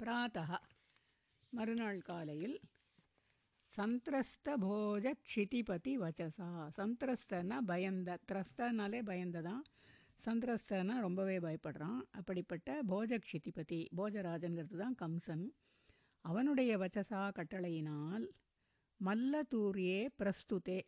பிராத்தः 0.00 0.50
மறுநாள் 1.52 2.00
காலையில் 2.02 2.56
சந்திரஸ்த 3.74 4.56
போஜ 4.58 5.06
க்ஷிதிபதி 5.22 5.92
வச்சசா 6.02 6.48
சந்திரஸ்தனா 6.76 7.58
பயந்த 7.64 8.18
திரஸ்தனாலே 8.28 9.00
பயந்ததான் 9.08 9.62
சந்திரஸ்தனா 10.24 10.96
ரொம்பவே 11.00 11.36
பயப்படுறான் 11.38 12.00
அப்படிப்பட்ட 12.12 12.78
போஜக்ஷிதிபதி 12.90 13.80
போஜராஜன்கிறது 13.98 14.76
தான் 14.76 14.98
கம்சன் 15.00 15.46
அவனுடைய 16.25 16.77
வச்சசா 16.77 17.21
கட்டளையினால் 17.31 18.25
மல்லதூரியே 19.05 19.99
பிரஸ்துதே. 20.19 20.79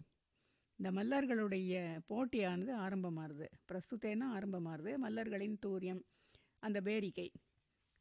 இந்த 0.75 0.91
மல்லர்களுடைய 0.91 1.73
போட்டியானது 2.09 2.71
ஆரம்பமாகுது 2.73 3.47
பிரஸ்துத்தேன்னா 3.71 4.27
ஆரம்பமாகுது 4.35 4.91
மல்லர்களின் 5.03 5.57
தூரியம் 5.59 6.01
அந்த 6.59 6.81
பேரிகை 6.81 7.31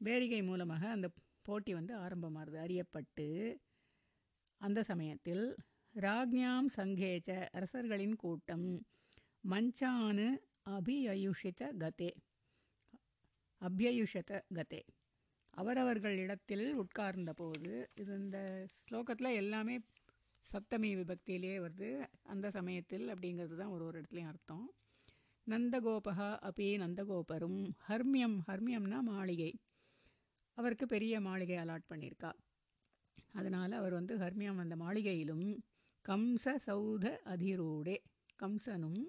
பேரிகை 0.00 0.42
மூலமாக 0.42 0.90
அந்த 0.90 1.08
போட்டி 1.42 1.72
வந்து 1.72 1.94
ஆரம்பமாகுது 1.96 2.58
அறியப்பட்டு 2.58 3.56
அந்த 4.60 4.82
சமயத்தில் 4.82 5.56
ராக்ஞாம் 5.94 6.68
சங்கேச்ச 6.76 7.48
அரசர்களின் 7.52 8.16
கூட்டம் 8.16 8.86
மஞ்சானு 9.48 10.26
அபியயுஷித 10.70 11.70
கதே. 11.78 12.10
அபியயுஷத 13.60 14.40
கதே. 14.54 14.80
அவரவர்கள் 15.58 16.16
இடத்தில் 16.16 16.66
உட்கார்ந்த 16.74 17.32
போது 17.32 17.70
இது 17.94 18.12
இந்த 18.14 18.38
ஸ்லோகத்தில் 18.82 19.30
எல்லாமே 19.34 19.76
சப்தமி 20.50 20.90
விபக்தியிலே 20.94 21.54
வருது. 21.60 21.88
அந்த 22.22 22.46
சமயத்தில் 22.50 23.06
அப்படிங்கிறது 23.08 23.56
தான் 23.56 23.72
ஒரு 23.76 23.84
ஒரு 23.84 23.96
இடத்துலையும் 24.00 24.30
அர்த்தம். 24.32 24.66
நந்தகோபகா 25.46 26.28
அப்பி 26.48 26.68
நந்தகோபரும் 26.78 27.60
ஹர்மியம் 27.88 28.38
ஹர்மியம்னா 28.48 28.98
மாளிகை. 29.02 29.50
அவருக்கு 30.58 30.86
பெரிய 30.86 31.14
மாளிகை 31.20 31.56
அலாட் 31.56 31.90
பண்ணியிருக்கா. 31.90 32.30
அதனால் 33.32 33.72
அவர் 33.72 33.92
வந்து 33.92 34.14
ஹர்மியம் 34.18 34.62
அந்த 34.64 34.76
மாளிகையிலும் 34.76 35.46
கம்ச 36.04 36.54
சௌத 36.66 37.06
அதிரோடே 37.24 37.96
கம்சனும் 38.40 39.00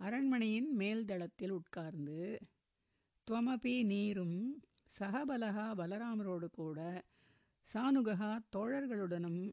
அரண்மனையின் 0.00 0.70
மேல்தளத்தில் 0.76 1.50
உட்கார்ந்து 1.50 2.18
துவமபி 3.28 3.74
நீரும் 3.84 4.38
சகபலகா 5.00 5.74
பலராமரோடு 5.74 6.46
கூட 6.50 7.04
சானுகா 7.74 8.38
தோழர்களுடனும் 8.56 9.52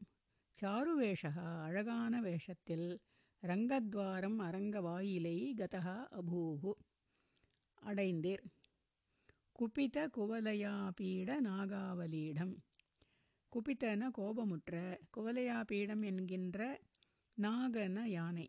சாருவேஷகா 0.60 1.62
அழகான 1.62 2.20
வேஷத்தில் 2.20 3.00
ரங்கத்வாரம் 3.42 4.36
அரங்க 4.36 4.80
வாயிலை 4.80 5.54
கதா 5.54 6.08
அபூகு 6.10 6.72
அடைந்தீர். 7.82 8.44
குபித 9.58 10.08
குவலையாபீட 10.16 11.40
நாகாவலீடம். 11.40 12.54
குபித்தன 13.52 14.10
கோபமுற்ற 14.18 14.98
குவலையாபீடம் 15.16 16.04
என்கின்ற 16.04 16.80
நாகன 17.42 18.04
யானை. 18.04 18.48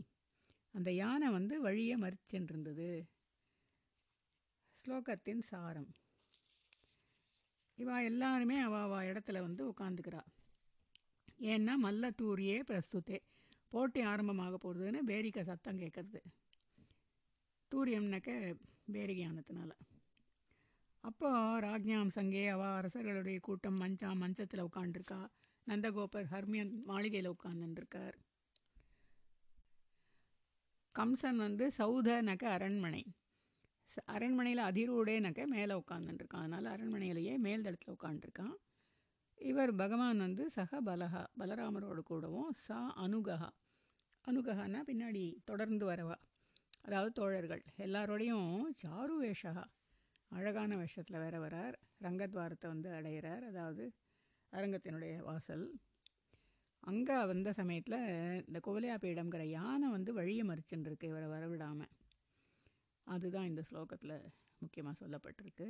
அந்த 0.72 0.92
யானை 0.92 1.30
வந்து 1.30 1.62
வழியை 1.62 1.98
மறிச்சென்றிருந்தது. 1.98 3.02
ஸ்லோகத்தின் 4.86 5.44
சாரம். 5.44 5.92
இவா 7.78 8.04
எல்லாருமே 8.04 8.58
அவா 8.60 9.02
இடத்துல 9.02 9.40
வந்து 9.42 9.64
உட்காந்துக்கிறா 9.72 10.22
ஏன்னா 11.54 11.74
மல்லத்தூரியே 11.84 12.58
பிரஸ்துத்தே. 12.70 13.18
போட்டி 13.72 14.02
ஆரம்பமாக 14.02 14.58
போகிறதுன்னு 14.64 15.00
பேரிக்கை 15.10 15.44
சத்தம் 15.44 15.80
கேட்குறது. 15.80 16.20
தூரியம்னாக்க 17.72 18.32
பேரிகையானதுனால. 18.94 19.72
அப்போ 21.04 21.30
ராஜ்ஞாம் 21.60 22.12
சங்கே 22.18 22.44
அவ 22.48 22.64
அரசர்களுடைய 22.80 23.40
கூட்டம் 23.40 23.80
மஞ்சா 23.82 24.10
மஞ்சத்தில் 24.14 24.66
உட்காண்டிருக்கா 24.68 25.20
நந்தகோபர் 25.68 26.30
ஹர்மியன் 26.32 26.72
மாளிகையில் 26.84 27.34
உட்காந்துருக்கார் 27.34 28.18
கம்சன் 30.96 31.40
வந்து 31.46 31.66
சௌதனக்க 31.78 32.44
அரண்மனை. 32.56 33.04
அரண்மனையில் 34.06 34.62
அதிரூடேனக்க 34.63 35.45
மேலே 35.45 35.74
உட்காந்துருக்கான் 35.74 36.42
அதனால் 36.42 36.66
அரண்மனையிலேயே 36.66 37.38
மேல் 37.38 37.62
தளத்தில் 37.62 37.95
உட்காந்துருக்கான் 37.95 38.56
இவர் 39.38 39.75
பகவான் 39.75 40.18
வந்து 40.18 40.50
சக 40.50 40.81
பலகா 40.81 41.24
பலராமரோடு 41.40 42.01
கூடவும் 42.01 42.51
சா 42.68 42.80
அனுகா 42.95 43.38
அனுகஹான்னா 44.25 44.81
பின்னாடி 44.86 45.24
தொடர்ந்து 45.45 45.86
வரவா. 45.86 46.16
அதாவது 46.81 47.12
தோழர்கள் 47.12 47.63
எல்லாரோடையும் 47.78 48.72
சாரு 48.84 49.16
வேஷகா. 49.22 49.63
அழகான 50.31 50.78
வேஷத்தில் 50.78 51.18
வேற 51.18 51.36
வரார். 51.40 51.75
ரங்கத்வாரத்தை 52.01 52.68
வந்து 52.68 52.90
அடைகிறார் 52.94 53.44
அதாவது 53.44 53.84
அரங்கத்தினுடைய 54.54 55.24
வாசல். 55.24 55.66
அங்கே 56.84 57.25
வந்த 57.25 57.54
சமயத்தில் 57.54 58.00
இந்த 58.48 58.60
குவலையா 58.63 58.95
பீடம்ங்கிற 58.95 59.44
யானை 59.50 59.90
வந்து 59.90 60.13
வழியை 60.13 60.45
மறிச்சுன்னு 60.45 60.86
இருக்கு 60.86 61.07
இவரை 61.07 61.28
வரவிடாமல் 61.28 61.92
அதுதான் 63.06 63.44
இந்த 63.44 63.62
ஸ்லோகத்தில் 63.62 64.17
முக்கியமாக 64.62 64.97
சொல்லப்பட்டிருக்கு 65.03 65.69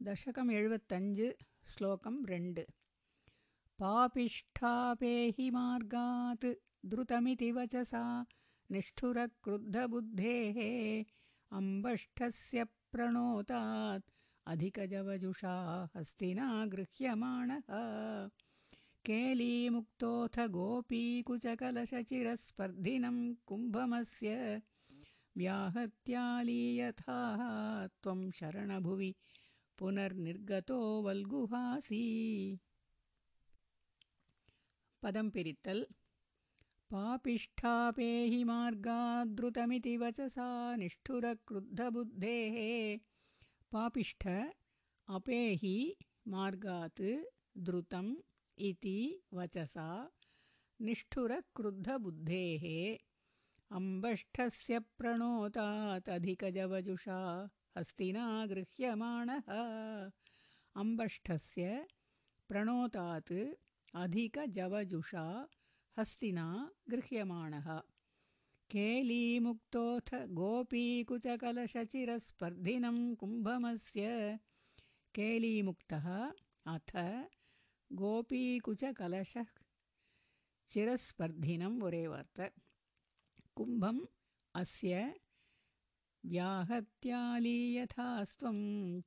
தசகம் 0.00 0.50
எழுபத்தஞ்சு 0.50 1.28
ஸ்லோகம் 1.66 2.20
ரெண்டு 2.26 2.64
पापिष्ठापेहि 3.78 5.46
मार्गात् 5.50 6.44
द्रुतमिति 6.84 7.50
वचसा 7.52 8.02
निष्ठुरक्रुद्धबुद्धेः 8.70 10.58
अम्बष्ठस्य 11.50 12.64
प्रणोतात् 12.92 14.06
अधिकजवजुषा 14.46 15.54
हस्तिना 15.96 16.48
गृह्यमाणः 16.66 17.68
केलीमुक्तोऽथ 19.09 20.39
गोपीकुचकलशचिरस्पर्धिनं 20.39 23.33
कुम्भमस्य 23.33 24.61
व्याहत्यालीयथाः 25.37 27.87
त्वं 27.87 28.31
शरणभुवि 28.31 29.15
पुनर्निर्गतो 29.77 31.01
वल्गुहासी। 31.01 32.59
पदं 35.03 35.29
पिरित्तल्। 35.29 35.83
पापिष्ठापेहि 36.91 38.43
मार्गाद्रुतमिति 38.43 39.97
वचसा 39.97 40.75
निष्ठुरक्रुद्धबुद्धेः। 40.75 42.99
पापिष्ठ 43.71 44.27
अपेहि 45.09 45.95
मार्गात् 46.27 47.01
द्रुतम् 47.57 48.15
इति 48.59 49.21
वचसा। 49.33 50.11
निष्ठुरक्रुद्धबुद्धेः 50.81 52.65
अम्बष्ठस्य 53.75 54.79
प्रणोतात् 54.79 56.09
अधिकजवजुषा 56.09 57.49
हस्तिना 57.77 58.45
गृह्यमाणः 58.45 59.49
अम्बष्ठस्य 60.81 61.87
प्रणोतात् 62.47 63.33
अधिकजवजुषा 63.95 65.47
हस्तिना 65.97 66.71
गृह्यमाणः 66.89 67.67
केलीमुक्तोऽथ 68.71 70.09
गोपीकुचकलशचिरस्पर्धिनं 70.39 73.15
कुम्भमस्य। 73.15 74.37
केलीमुक्तः 75.15 76.07
अथ 76.73 76.91
गोपीकुचकलशः 77.90 79.48
चिरस्पर्धिनं 80.68 81.74
ஒரே 81.86 82.02
வார்த்தை 82.12 82.46
கும்பம் 83.58 84.02
அஸ்ய 84.54 84.94
व्याहत्यालीयथास्त्वं 86.24 88.58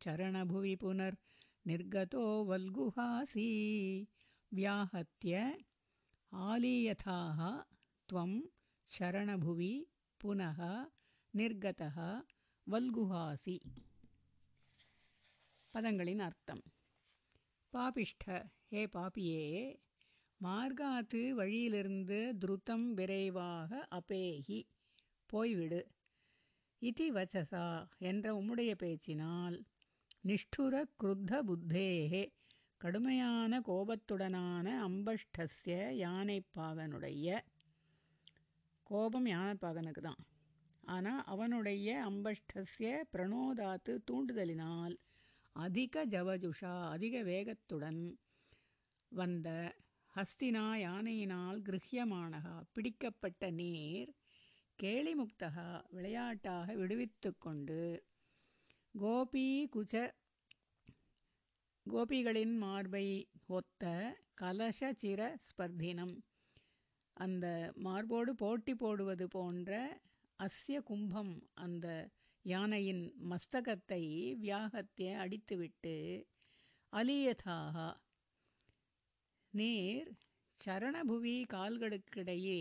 चरणभुवि 0.04 0.74
पुनर्निर्गतो 0.82 2.24
वल्गुहासी 2.50 3.48
व्याहत्य 4.52 5.34
आलीयथाः 6.32 7.40
त्वं 8.10 8.32
शरणभुवि 8.92 9.74
पुनः 10.22 10.60
निर्गतः 11.34 12.00
वल्गुहासि 12.68 13.58
பதங்களின் 15.74 16.22
அர்த்தம் 16.26 16.62
பாபிஷ்ட 17.75 18.25
ஹே 18.71 18.87
பாபியே 18.95 19.45
மார்காத்து 20.41 21.35
வழியிலிருந்து 21.35 22.35
துருத்தம் 22.39 22.95
விரைவாக 22.95 23.89
அபேஹி 23.91 24.61
போய்விடு. 25.31 25.81
இதி 26.83 27.13
வச்சசா 27.13 27.67
என்ற 27.99 28.35
உம்முடைய 28.35 28.75
பேச்சினால் 28.75 29.57
நிஷ்டுர 30.25 30.85
குருத்த 30.97 31.43
புத்தேகே 31.43 32.23
கடுமையான 32.81 33.61
கோபத்துடனான 33.61 34.67
அம்பஷ்டஸ்ய 34.83 35.77
யானைப்பாகனுடைய 35.99 37.27
கோபம் 38.87 39.27
யானைப்பாகனுக்கு 39.27 40.01
தான் 40.01 40.23
ஆனால் 40.85 41.23
அவனுடைய 41.25 42.05
அம்பஷ்டஸ்ய 42.11 43.05
பிரணோதாத்து 43.13 43.99
தூண்டுதலினால் 44.11 44.95
அதிக 45.57 46.05
ஜவஜுஷா 46.07 46.75
அதிக 46.89 47.23
வேகத்துடன் 47.23 48.01
வந்த 49.13 49.49
ஹஸ்தினா 50.15 50.65
யானையினால் 50.83 51.59
கிருஹ்யமானகா 51.61 52.55
பிடிக்கப்பட்ட 52.73 53.51
நீர் 53.51 54.11
கேளிமுக்தகா 54.79 55.69
விளையாட்டாக 55.89 56.75
விடுவித்து 56.75 57.31
கொண்டு 57.39 57.81
கோபி 58.95 59.47
குஜ 59.75 59.95
கோபிகளின் 61.87 62.57
மார்பை 62.57 63.07
ஒத்த 63.49 63.85
கலச 64.41 64.91
சிர 64.93 65.21
ஸ்பர்தினம். 65.47 66.15
அந்த 67.17 67.47
மார்போடு 67.77 68.33
போட்டி 68.35 68.75
போடுவது 68.75 69.27
போன்ற 69.29 69.73
அஸ்ய 70.41 70.79
கும்பம் 70.83 71.35
அந்த 71.55 71.87
யானையின் 72.45 73.03
மஸ்தகத்தை 73.31 74.03
வியாகத்தை 74.39 75.09
அடித்துவிட்டு 75.25 75.97
அலியதாக 76.93 77.77
நீர் 79.55 80.11
சரணபுவி 80.59 81.37
கால்களுக்கிடையே 81.55 82.61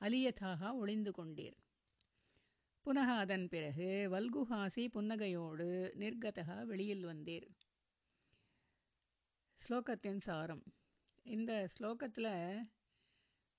அலியதாக 0.00 0.72
ஒளிந்து 0.74 1.10
கொண்டீர். 1.10 1.58
புனக 2.84 3.08
அதன் 3.16 3.46
பிறகு 3.48 3.88
வல்குஹாசி 4.14 4.84
புன்னகையோடு 4.94 5.68
நிர்கதகா 6.02 6.58
வெளியில் 6.64 7.04
வந்தீர். 7.04 7.48
ஸ்லோகத்தின் 9.60 10.20
சாரம். 10.20 10.64
இந்த 11.26 11.52
ஸ்லோகத்தில் 11.74 12.32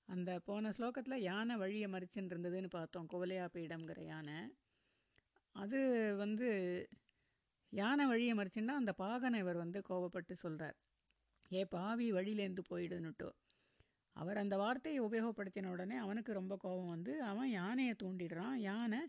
அந்த 0.08 0.30
போன 0.44 0.72
ஸ்லோகத்தில் 0.78 1.24
யானை 1.28 1.56
வழியை 1.56 1.88
மறிச்சுன்னு 1.90 2.32
இருந்ததுன்னு 2.32 2.70
பார்த்தோம் 2.70 3.06
குவலையா 3.06 3.46
பீடம்ங்கிற 3.54 4.00
யானை. 4.04 4.38
அது 5.56 5.78
வந்து 6.16 6.48
யானை 7.72 8.04
வழியை 8.06 8.34
மறிச்சுன்னா 8.34 8.74
அந்த 8.80 8.92
பாகனை 8.98 9.38
இவர் 9.38 9.56
வந்து 9.56 9.78
கோவப்பட்டு 9.88 10.32
சொல்கிறார் 10.32 10.76
ஏ 11.52 11.64
பாவி 11.64 12.12
வழியிலேருந்து 12.12 12.62
போயிடுன்னுட்டு. 12.70 13.28
அவர் 14.16 14.36
அந்த 14.36 14.56
வார்த்தையை 14.56 15.00
உபயோகப்படுத்தின 15.00 15.70
உடனே 15.70 15.96
அவனுக்கு 15.96 16.32
ரொம்ப 16.32 16.54
கோபம் 16.56 16.88
வந்து 16.88 17.22
அவன் 17.22 17.50
யானையை 17.50 17.94
தூண்டிடுறான். 18.02 18.56
யானை 18.70 19.00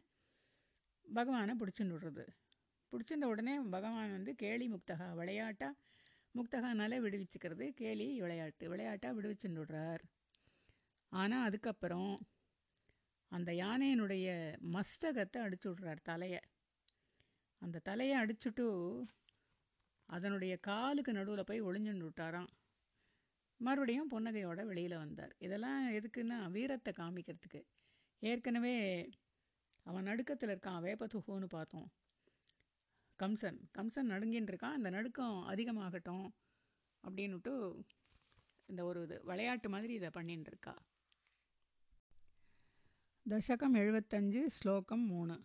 பகவானை 1.05 1.53
பிடிச்சின்னு 1.59 1.95
விடுறது. 1.95 2.25
பிடிச்சின்ற 2.91 3.23
உடனே 3.23 3.59
பகவான் 3.75 4.11
வந்து 4.11 4.35
கேலி 4.35 4.65
முக்தகா 4.69 5.07
விளையாட்டா 5.15 5.69
முக்தகானாலே 6.35 6.97
விடுவிச்சுக்கிறது. 7.05 7.65
கேலி 7.71 8.21
விளையாட்டு 8.21 8.69
விளையாட்டாக 8.69 9.15
விடுவிச்சுன்னு 9.17 9.61
விடுறார். 9.63 10.03
ஆனால் 11.11 11.45
அதுக்கப்புறம் 11.45 12.11
அந்த 13.35 13.51
யானையினுடைய 13.51 14.27
மஸ்தகத்தை 14.75 15.39
அடிச்சு 15.45 15.67
விட்றார் 15.67 16.01
தலையை. 16.03 16.41
அந்த 17.61 17.81
தலையை 17.89 18.15
அடிச்சுட்டு 18.23 18.65
அதனுடைய 20.09 20.53
காலுக்கு 20.57 21.11
நடுவில் 21.13 21.49
போய் 21.49 21.61
ஒளிஞ்சுன்னு 21.61 22.07
விட்டாராம். 22.07 22.51
மறுபடியும் 23.59 24.11
புன்னகையோட 24.11 24.61
வெளியில் 24.65 25.01
வந்தார். 25.03 25.33
இதெல்லாம் 25.37 25.81
எதுக்குன்னா 25.97 26.37
வீரத்தை 26.51 26.93
காமிக்கிறதுக்கு. 26.97 27.61
ஏற்கனவே 28.21 28.75
அவன் 29.85 30.07
நடுக்கத்தில் 30.09 30.51
இருக்கான் 30.53 30.83
வேப்பதுஹோன்னு 30.87 31.47
பார்த்தோம். 31.49 31.87
கம்சன் 33.19 33.59
கம்சன் 33.77 34.11
நடுங்கின்னு 34.13 34.51
இருக்கான். 34.51 34.77
அந்த 34.79 34.89
நடுக்கம் 34.89 35.37
அதிகமாகட்டும் 35.47 36.25
அப்படின்னுட்டு 37.03 37.53
இந்த 38.69 38.81
ஒரு 38.89 38.99
இது 39.03 39.15
விளையாட்டு 39.23 39.69
மாதிரி 39.69 39.93
இதை 39.93 40.09
பண்ணின்னு 40.13 40.51
இருக்கா. 40.53 40.75
दशकम् 43.31 43.75
एळुवत्तञ्जु 43.79 44.41
श्लोकं 44.53 45.01
मूणु 45.09 45.35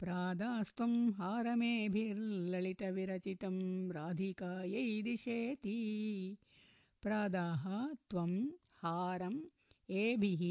प्रादास्त्वं 0.00 1.10
हारमेभिर्ललितविरचितं 1.18 3.90
राधिकायै 3.90 5.02
दिशेति 5.02 6.38
प्रादाः 7.02 7.86
त्वं 8.10 8.32
हारम् 8.82 9.40
एभिः 9.88 10.42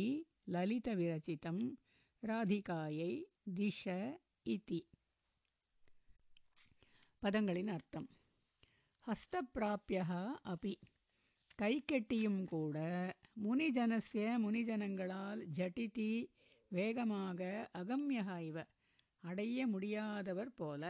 ललितविरचितं 0.50 1.76
ராதிகாயை 2.24 3.14
திஷ 3.56 3.84
இதி 4.46 4.78
பதங்களின் 7.22 7.72
அர்த்தம் 7.74 8.08
ஹஸ்தப்பிராப்பியா 9.08 10.22
அபி 10.54 10.74
கைக்கெட்டியும் 11.60 12.42
கூட 12.46 12.78
முனிஜனசிய 13.44 14.40
முனிஜனங்களால் 14.46 15.42
ஜட்டிதி 15.58 16.10
வேகமாக 16.72 17.70
அகம்யகா 17.82 18.38
இவ 18.50 18.66
அடைய 19.25 19.67
முடியாதவர் 19.67 20.53
போல. 20.55 20.83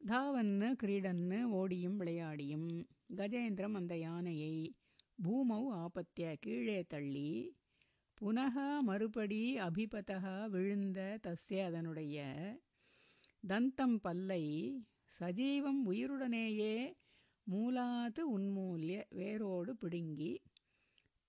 தாவன்னு 0.00 0.68
கிரீடன்னு 0.74 1.38
ஓடியும் 1.50 1.96
விளையாடியும் 1.96 2.68
கஜேந்திரம் 3.16 3.76
அந்த 3.76 3.94
யானையை 3.98 4.54
பூமௌ 5.22 5.62
ஆபத்திய 5.76 6.34
கீழே 6.40 6.82
தள்ளி 6.88 7.30
புனக 8.18 8.56
மறுபடி 8.80 9.42
அபிபதக 9.58 10.24
விழுந்த 10.48 11.18
தஸ்ய 11.22 11.64
அதனுடைய 11.64 12.18
தந்தம் 13.48 13.98
பல்லை 14.00 14.44
சஜீவம் 15.20 15.80
உயிருடனேயே 15.86 16.74
மூலாது 17.46 18.22
உன்மூல்ய 18.36 18.96
வேரோடு 19.10 19.74
பிடுங்கி 19.76 20.32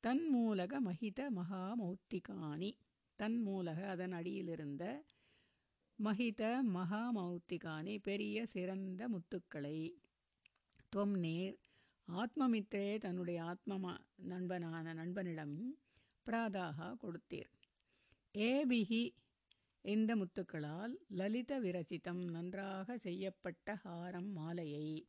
தன்மூலக 0.03 0.73
மகித 0.79 1.29
மகாமௌத்திகானி 1.35 2.71
தன்மூலக 3.19 3.79
அதன் 3.88 4.11
அடியிலிருந்த 4.11 4.83
மகித 6.05 6.63
மகாமௌத்திகானி 6.73 7.99
பெரிய 8.01 8.45
சிறந்த 8.45 9.01
முத்துக்களை. 9.09 9.79
தொம் 10.89 11.15
நேர் 11.15 11.57
ஆத்மமித்திரே 12.07 12.97
தன்னுடைய 12.97 13.43
ஆத்ம 13.43 13.97
நண்பனான 14.29 14.93
நண்பனிடம் 14.93 15.57
பிராதாக 16.25 16.95
கொடுத்தீர். 17.03 17.51
ஏபிகி 18.33 19.03
இந்த 19.81 20.15
முத்துக்களால் 20.15 20.95
லலித 21.09 21.59
விரசிதம் 21.59 22.23
நன்றாக 22.29 22.97
செய்யப்பட்ட 22.97 23.75
ஹாரம் 23.75 24.31
மாலையை 24.31 25.07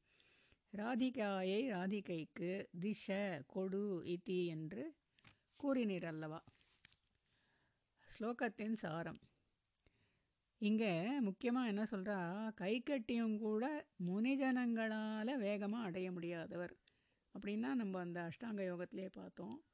ராதிகாயை 0.72 1.62
ராதிகைக்கு 1.68 2.52
திஷ 2.80 3.06
கொடு 3.46 4.02
இத்தி 4.04 4.46
என்று 4.46 4.94
கூறினீர் 5.60 6.04
அல்லவா? 6.04 6.44
ஸ்லோகத்தின் 8.10 8.76
சாரம். 8.76 9.20
இங்கே 10.62 11.20
முக்கியமாக 11.20 11.66
என்ன 11.66 11.82
சொல்கிறா 11.90 12.16
கை 12.54 12.80
கட்டியும் 12.80 13.38
கூட 13.38 13.86
முனிஜனங்களால் 14.06 15.38
வேகமாக 15.38 15.84
அடைய 15.84 16.12
முடியாதவர். 16.12 16.74
அப்படின்னா 17.34 17.70
நம்ம 17.74 18.00
அந்த 18.00 18.28
அஷ்டாங்க 18.28 18.62
யோகத்திலே 18.62 19.06
பார்த்தோம். 19.12 19.64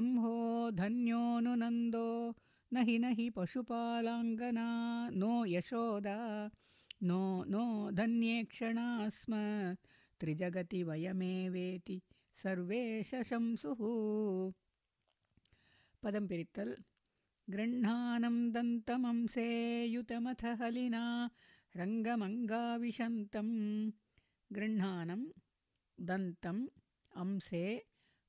अंहो 0.00 0.36
धन्योऽनुनन्दो 0.82 2.08
न 2.72 2.74
हि 3.18 3.26
पशुपालाङ्गना 3.36 4.68
नो 5.22 5.32
यशोदा 5.54 6.18
नो 7.08 7.22
नो 7.54 7.64
धन्येक्षणा 8.00 8.86
स्म 9.18 9.32
त्रिजगति 10.20 10.82
वयमेवेति 10.82 12.02
सर्वे 12.42 13.02
शशंसुः। 13.02 14.52
पदं 16.02 16.28
पिरित्तल्। 16.28 16.74
गृह्णानं 17.50 18.52
दन्तमंसेयुतमथ 18.52 20.44
हलिना 20.44 21.30
रङ्गमङ्गाविशन्तं। 21.76 23.48
गृह्णानं 24.52 25.26
दन्तम् 26.00 26.68
अंसे 27.16 27.84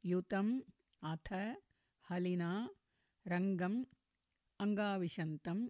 युतम् 0.05 0.61
अथ 1.03 1.55
हलिना 2.11 2.69
रङ्गम् 3.27 3.85
अङ्गाविशन्तं। 4.59 5.69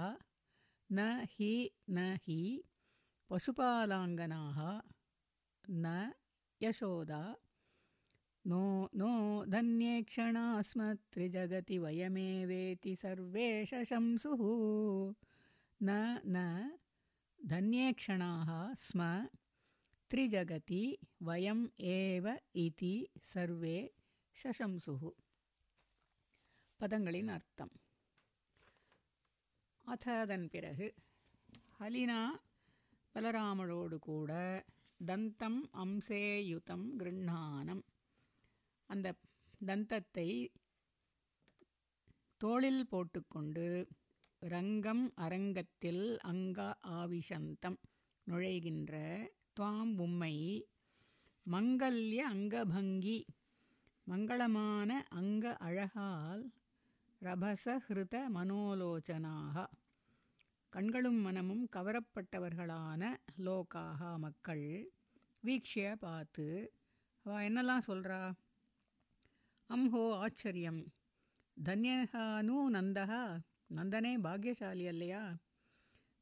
न 0.91 0.99
हि 1.33 1.53
न 1.89 1.97
हि 2.25 2.39
पशुपालाङ्गनाः 3.29 4.59
न 5.84 6.12
यशोदा 6.60 7.20
नो 8.44 8.62
नो 8.94 9.10
धन्येक्षणा 9.52 10.44
स्म 10.62 10.92
त्रिजगति 11.12 11.78
वयमेवेति 11.78 12.94
सर्वे 13.02 13.48
शशंसुः 13.66 14.42
न 15.80 15.98
न 16.26 16.46
धन्येक्षणाः 17.40 18.50
स्म 18.82 19.10
त्रिजगति 20.10 20.82
वयम् 21.22 21.66
एव 21.92 22.28
इति 22.64 22.94
सर्वे 23.34 23.78
शशंसुः 24.36 25.04
பதங்களின் 26.80 27.30
அர்த்தம் 27.34 27.74
அத 29.84 30.04
அதன் 30.22 30.44
பிறகு 30.54 30.86
ஹலினா 31.78 32.18
பலராமரோடு 33.14 33.96
கூட 34.08 34.32
தந்தம் 35.05 35.61
அம்சேயுதம் 35.71 36.87
கிருண்ணானம். 36.99 37.83
அந்த 38.89 39.13
தந்தத்தை 39.65 40.29
தோளில் 42.37 42.87
போட்டுக்கொண்டு 42.87 43.87
ரங்கம் 44.41 45.11
அரங்கத்தில் 45.15 46.17
அங்க 46.21 46.59
ஆவிஷந்தம் 46.81 47.79
நுழைகின்ற 48.27 48.93
துவாம் 49.59 49.93
உம்மை 49.97 50.35
மங்கல்ய 51.45 52.19
அங்கபங்கி 52.33 53.19
மங்களமான 54.07 54.89
அங்க 55.09 55.57
அழகால் 55.57 56.43
ரபசஹிருத 57.21 58.15
மனோலோச்சனாக 58.33 59.65
கண்களும் 60.73 61.19
மனமும் 61.21 61.63
கவரப்பட்டவர்களான 61.75 63.01
லோகாக 63.45 64.17
மக்கள் 64.17 64.67
வீக்ஷிய 65.43 65.87
பார்த்து 65.95 66.45
அவ 67.25 67.39
என்னெல்லாம் 67.41 67.87
சொல்கிறா 67.87 68.19
அம்ஹோ 69.69 70.03
ஆச்சரியம். 70.15 70.79
தன்யகானு 71.57 72.55
நந்தகா 72.69 73.21
நந்தனே 73.69 74.13
பாக்யசாலி 74.17 74.85
அல்லையா? 74.87 75.23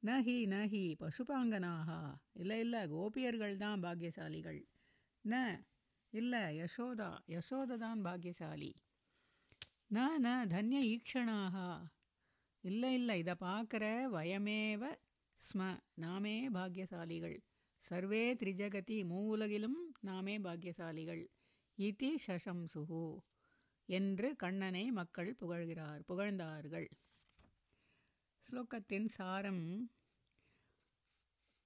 நஹி 0.03 0.37
நஹி 0.47 0.83
பசுபாங்கனாக 0.99 1.89
இல்லை 2.33 2.59
இல்லை 2.59 2.81
கோபியர்கள் 2.87 3.55
தான் 3.57 3.83
பாக்யசாலிகள். 3.83 4.59
ந 5.25 5.33
இல்லை 6.13 6.43
யசோதா. 6.61 7.11
யசோத 7.27 7.77
தான் 7.77 8.01
பாக்யசாலி. 8.05 8.71
ந 9.91 10.07
ந 10.17 10.27
தன்ய 10.47 10.79
ஈக்ஷணாக 10.93 11.55
இல்லை 12.63 12.93
இல்லை. 12.93 13.19
இதை 13.19 13.33
பார்க்குற 13.39 13.83
வயமேவ 14.13 14.83
ஸ்ம. 15.41 15.77
நாமே 15.95 16.49
பாக்யசாலிகள். 16.49 17.37
சர்வே 17.85 18.33
திரிஜகதி 18.33 18.97
மூவுலகிலும் 19.03 19.79
நாமே 20.01 20.37
பாக்யசாலிகள். 20.37 21.23
இதி 21.77 22.09
ஷசம்சுகு 22.27 23.05
என்று 23.89 24.35
கண்ணனை 24.35 24.91
மக்கள் 24.91 25.35
புகழ்கிறார் 25.39 26.01
புகழ்ந்தார்கள். 26.07 26.87
ஸ்லோகத்தின் 28.47 29.07
சாரம் 29.07 29.63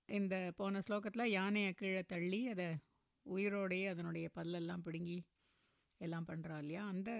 இந்த 0.10 0.52
போன 0.56 0.80
ஸ்லோகத்தில் 0.80 1.32
யானையை 1.32 1.74
கீழே 1.74 2.04
தள்ளி 2.04 2.48
அதை 2.48 2.70
உயிரோடையே 3.26 3.86
அதனுடைய 3.90 4.30
பல்லெல்லாம் 4.36 4.84
பிடுங்கி 4.84 5.18
எல்லாம் 5.98 6.28
பண்ணுறா 6.28 6.58
இல்லையா? 6.58 6.88
அந்த 6.88 7.12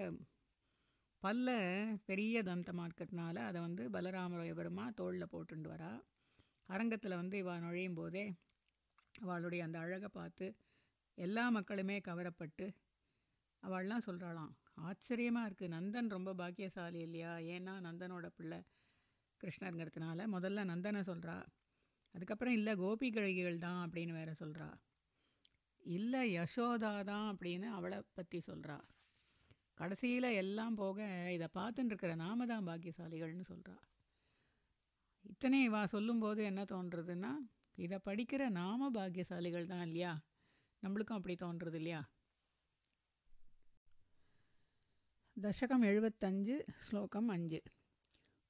பல்ல 1.24 1.50
பெரிய 2.06 2.42
தந்தமாக 2.42 2.86
இருக்கிறதுனால 2.86 3.36
அதை 3.40 3.60
வந்து 3.60 3.88
பலராமரோயபுரமா 3.88 4.94
தோளில் 4.94 5.32
போட்டுண்டு 5.32 5.68
வரா. 5.68 5.92
அரங்கத்தில் 6.68 7.16
வந்து 7.16 7.38
இவள் 7.38 7.60
நுழையும் 7.60 7.94
போதே 7.94 8.24
அவளுடைய 9.14 9.64
அந்த 9.64 9.78
அழகை 9.78 10.08
பார்த்து 10.08 10.46
எல்லா 11.18 11.50
மக்களுமே 11.50 12.00
கவரப்பட்டு 12.00 12.66
அவள்லாம் 13.62 14.06
சொல்கிறாளாம் 14.06 14.52
ஆச்சரியமாக 14.82 15.46
இருக்குது 15.46 15.72
நந்தன் 15.74 16.08
ரொம்ப 16.08 16.34
பாக்கியசாலி 16.34 16.98
இல்லையா? 16.98 17.32
ஏன்னா 17.54 17.74
நந்தனோட 17.80 18.26
பிள்ளை 18.28 18.58
கிருஷ்ணருங்கிறதுனால 19.40 20.26
முதல்ல 20.26 20.64
நந்தனை 20.64 21.02
சொல்கிறா 21.02 21.36
அதுக்கப்புறம் 22.14 22.52
இல்லை 22.52 22.76
கோபி 22.76 23.10
கழகிகள் 23.10 23.58
தான் 23.58 23.80
அப்படின்னு 23.84 24.12
வேற 24.12 24.32
சொல்கிறா 24.34 24.68
இல்லை 25.84 26.22
யசோதா 26.34 26.92
தான் 27.04 27.26
அப்படின்னு 27.32 27.68
அவளை 27.70 27.98
பற்றி 28.14 28.38
சொல்கிறா 28.40 28.76
கடைசியில் 29.78 30.24
எல்லாம் 30.34 30.74
போக 30.74 30.98
இதை 31.32 31.48
பார்த்துன்னு 31.54 31.84
இருக்கிற 31.84 32.14
நாம 32.14 32.46
தான் 32.46 32.66
பாக்கியசாலிகள்னு 32.66 33.44
சொல்கிறா 33.48 33.76
இத்தனை 35.24 35.68
வா 35.68 35.86
சொல்லும்போது 35.86 36.44
என்ன 36.44 36.64
தோன்றுறதுன்னா 36.64 37.32
இதை 37.74 37.98
படிக்கிற 38.04 38.48
நாம 38.48 38.90
பாக்கியசாலிகள் 38.90 39.66
தான் 39.66 39.86
இல்லையா? 39.86 40.12
நம்மளுக்கும் 40.82 41.16
அப்படி 41.16 41.34
தோன்றுறது 41.34 41.74
இல்லையா? 41.74 42.00
தசகம் 45.36 45.84
எழுபத்தஞ்சு 45.84 46.64
ஸ்லோகம் 46.82 47.28
அஞ்சு. 47.28 47.60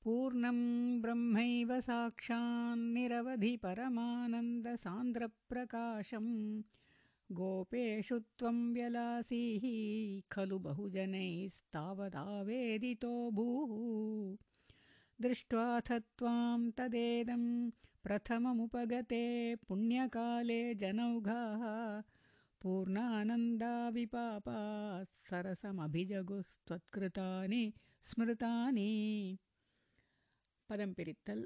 பூர்ணம் 0.03 1.01
பிரம்மைவ 1.01 1.79
சாட்சான்னிரவதி 1.87 3.57
பரமானந்த 3.63 4.77
சாந்திர 4.85 5.29
பிரகாஷம் 5.49 6.33
गोपेषु 7.33 8.19
त्वं 8.19 8.75
व्यलासीः 8.75 9.63
खलु 10.33 10.59
बहुजनैस्तावदावेदितो 10.59 13.31
भूः। 13.31 14.37
दृष्ट्वाथ 15.21 15.91
त्वां 15.91 16.71
तदेदं 16.71 17.71
प्रथममुपगते 18.05 19.55
पुण्यकाले 19.55 20.75
जनौघाः 20.75 22.03
पूर्णानन्दाविपापा 22.63 25.05
सरसमभिजगुस्त्वत्कृतानि 25.05 27.73
स्मृतानि। 28.07 29.39
पदं 30.69 30.95
पिरित्तल् 30.95 31.45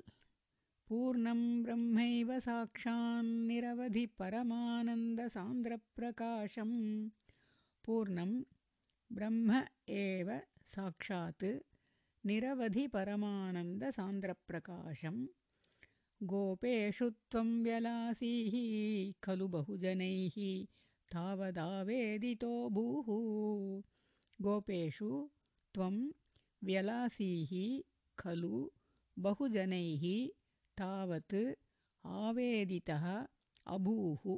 पूर्णं 0.88 1.40
ब्रह्मैव 1.62 2.28
साक्षान्निरवधि 2.44 4.04
परमानन्दसान्द्रप्रकाशं 4.18 6.70
पूर्णं 7.86 8.30
ब्रह्म 9.16 9.58
एव 10.02 10.28
साक्षात् 10.74 11.44
निरवधि 12.30 12.84
परमानन्दसान्द्रप्रकाशं 12.94 15.18
गोपेषु 16.32 17.08
त्वं 17.32 17.50
व्यलासीः 17.64 18.54
खलु 19.24 19.46
बहुजनैः 19.56 20.36
तावदावेदितो 21.14 22.54
भूः। 22.78 23.10
गोपेषु 24.46 25.10
त्वं 25.74 25.96
व्यलासीः 26.70 27.52
खलु 28.22 28.54
बहुजनैः 29.26 30.06
तावत् 30.78 31.34
आवेदितः 32.06 33.26
अभूः। 33.66 34.36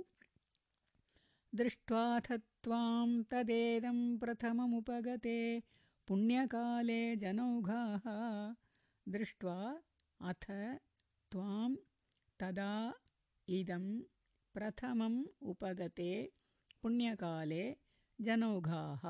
दृष्ट्वाथ 1.55 2.33
त्वां 2.65 3.23
तदेदं 3.23 4.19
प्रथममुपगते 4.19 5.63
पुण्यकाले 6.09 7.17
जनौघाः। 7.17 8.07
दृष्ट्वा 9.09 9.83
अथ 10.21 10.47
त्वां 11.33 11.77
तदा 12.41 12.95
इदं 13.49 13.85
प्रथमम् 14.55 15.25
उपगते 15.43 16.33
पुण्यकाले 16.83 17.77
जनौघाः। 18.21 19.05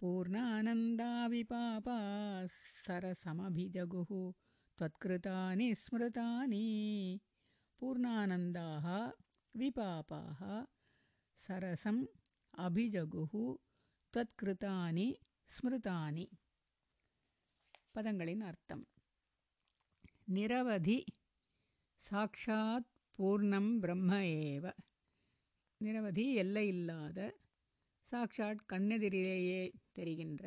पूर्णानन्दाविपापा 0.00 1.98
सरसमभिजगुः 2.86 4.43
त्वत्कृतानि 4.79 5.67
स्मृतानि 5.75 6.65
पूर्णानन्दाः 7.79 8.85
विपापाः 9.55 10.41
सरसम् 11.45 12.03
अभिजगुः 12.53 13.33
त्वत्कृतानि 14.13 15.07
ஸ்மிருதானி 15.51 16.25
பதங்களின் 17.93 18.43
அர்த்தம் 18.49 18.83
நிரவதி 20.27 20.97
சாக்ஷாத் 22.05 22.89
பூர்ணம் 23.19 23.71
பிரம்ம 23.83 24.11
ஏவ 24.43 24.65
நிரவதி 25.81 26.25
எல்லை 26.43 26.65
இல்லாத 26.67 27.17
சாக்ஷாத் 28.11 28.61
கண்ணெதிரிலேயே 28.71 29.63
தெரிகின்ற 29.93 30.45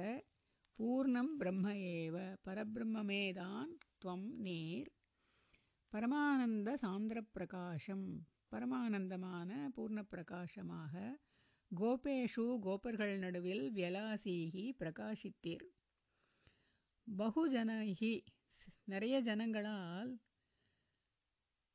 பூர்ணம் 0.79 1.33
பிரம்ம 1.40 1.66
ஏவ 1.94 2.16
பரபிரம்மமேதான் 2.46 3.72
துவம் 4.01 4.27
நீர். 4.38 4.89
பரமானந்த 5.93 6.69
சாந்திர 6.81 7.19
பிரகாஷம் 7.36 8.07
பரமானந்தமான 8.51 9.69
பூர்ண 9.75 10.01
பிரகாசமாக 10.01 11.19
கோபேஷு 11.71 12.60
கோபர்கள் 12.60 13.17
நடுவில் 13.17 13.73
வியலாசீகி 13.73 14.65
பிரகாசித்தீர். 14.79 15.65
பகுஜனகி 17.17 18.13
நிறைய 18.83 19.21
ஜனங்களால் 19.21 20.12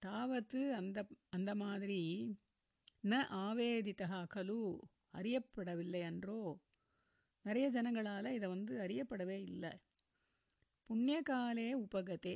தாவத்து 0.02 0.70
அந்த 0.70 1.06
அந்த 1.30 1.54
மாதிரி 1.54 2.00
ந 3.04 3.14
ஆவேதிதா 3.44 4.20
கலு 4.34 4.78
அறியப்படவில்லை 5.12 6.02
அன்றோ. 6.02 6.42
நிறைய 7.44 7.70
ஜனங்களால் 7.70 8.34
இதை 8.34 8.48
வந்து 8.48 8.74
அறியப்படவே 8.78 9.38
இல்லை. 9.42 9.72
புண்ணியகாலே 10.90 11.68
உபகதே. 11.84 12.34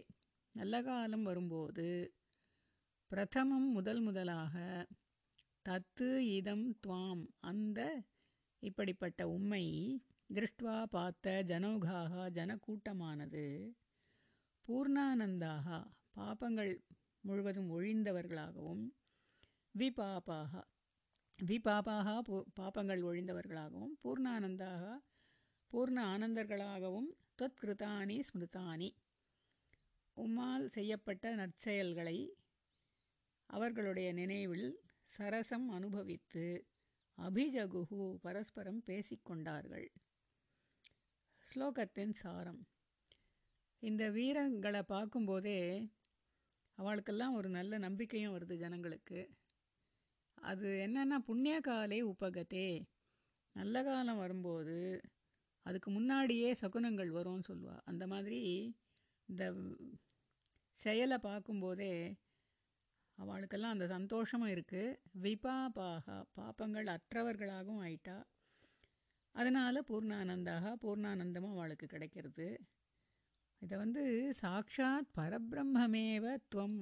நல்ல 0.55 0.75
காலம் 0.83 1.23
வரும்போது 1.23 1.87
பிரதமம் 3.11 3.67
முதல் 3.71 4.01
முதலாக 4.01 4.55
தத்து 5.67 6.09
இதம் 6.29 6.67
துவாம். 6.87 7.25
அந்த 7.41 7.81
இப்படிப்பட்ட 8.63 9.21
உம்மை 9.29 9.65
திருஷ்டுவா 10.35 10.77
பார்த்த 10.87 11.35
ஜனோகாக 11.49 12.15
ஜனக்கூட்டமானது 12.39 13.45
பூர்ணானந்தாக 14.67 15.69
பாபங்கள் 16.17 16.73
முழுவதும் 17.25 17.71
ஒழிந்தவர்களாகவும் 17.71 18.85
விபாபாக 19.75 20.53
விபாபாக 21.39 22.09
பாபங்கள் 22.61 23.03
ஒழிந்தவர்களாகவும் 23.03 23.95
பூர்ணானந்தாக 24.03 24.85
பூர்ண 25.73 25.99
ஆனந்தர்களாகவும் 26.15 27.09
தொத்கிருதானி 27.39 28.17
ஸ்மிருதானி 28.29 28.89
உம்மால் 30.17 30.67
செய்யப்பட்ட 30.67 31.35
நற்செயல்களை 31.35 32.19
அவர்களுடைய 33.51 34.13
நினைவில் 34.13 34.69
சரசம் 35.19 35.69
அனுபவித்து 35.69 36.47
அபிஜகுகு 37.19 38.19
பரஸ்பரம் 38.23 38.81
பேசிக்கொண்டார்கள் 38.87 39.87
ஸ்லோகத்தின் 41.49 42.15
சாரம். 42.15 42.63
இந்த 43.83 44.11
வீரங்களை 44.11 44.83
பார்க்கும்போதே 44.83 45.61
அவளுக்கெல்லாம் 46.79 47.33
ஒரு 47.33 47.49
நல்ல 47.49 47.79
நம்பிக்கையும் 47.79 48.35
வருது 48.37 48.57
ஜனங்களுக்கு. 48.57 49.21
அது 50.35 50.69
என்னென்னா 50.87 51.19
புண்ணிய 51.19 51.61
காலே 51.61 52.01
உபகத்தே 52.03 52.69
நல்ல 53.57 53.83
காலம் 53.83 54.17
வரும்போது 54.17 54.79
அதுக்கு 55.67 55.91
முன்னாடியே 55.91 56.49
சகுனங்கள் 56.61 57.11
வரும்னு 57.19 57.49
சொல்லுவாள் 57.49 57.83
அந்த 57.85 58.05
மாதிரி 58.07 58.41
இந்த 59.29 59.45
செயலை 60.79 61.19
பார்க்கும்போதே 61.19 61.93
அவளுக்கெல்லாம் 63.19 63.75
அந்த 63.75 63.87
சந்தோஷமும் 63.87 64.53
இருக்குது 64.55 64.97
விபாபாக 65.23 66.17
பாப்பங்கள் 66.39 66.89
அற்றவர்களாகவும் 66.95 67.83
ஆயிட்டா. 67.85 68.17
அதனால் 69.35 69.87
பூர்ணானந்தாக 69.91 70.75
பூர்ணானந்தமும் 70.83 71.55
அவளுக்கு 71.57 71.87
கிடைக்கிறது. 71.87 72.49
இதை 73.63 73.77
வந்து 73.79 74.03
சாக்ஷாத் 74.43 75.09
பரபிரம்மமேவ 75.19 76.25
துவம் 76.55 76.81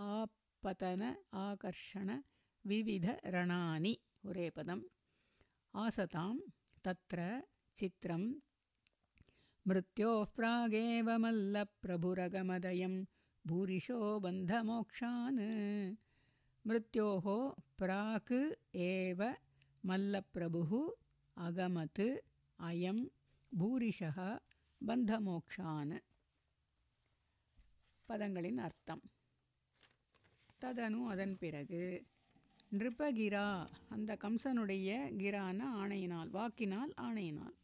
आपतन 0.00 1.02
आकर्षण 1.32 2.22
विविधरणानि। 2.66 3.98
उरेपदम् 4.24 4.82
आसतां 5.74 6.38
तत्र 6.84 7.42
चित्रं 7.76 8.34
मृत्योः 9.66 10.24
प्रागेव 10.24 11.10
मल्लप्रभुरगमदयं 11.18 13.04
भूरिशो 13.46 14.20
बन्धमोक्षान्। 14.20 15.42
मृत्योः 16.66 17.26
प्राक् 17.78 18.76
एव 18.76 19.34
मल्लप्रभुः 19.84 20.90
अगमत् 21.36 22.00
अयं 22.58 23.04
भूरिशः 23.54 24.38
बन्धमोक्षान्। 24.82 25.98
पदङ्गलिन् 28.08 28.58
अर्थम् 28.58 29.00
ததனு 30.64 31.00
அதன் 31.06 31.36
பிறகு 31.38 31.82
நிருபகிரா 32.72 33.48
அந்த 33.88 34.16
கம்சனுடைய 34.16 34.88
கிரான 35.16 35.60
ஆணையினால் 35.74 36.30
வாக்கினால் 36.30 36.92
ஆணையினால் 36.96 37.54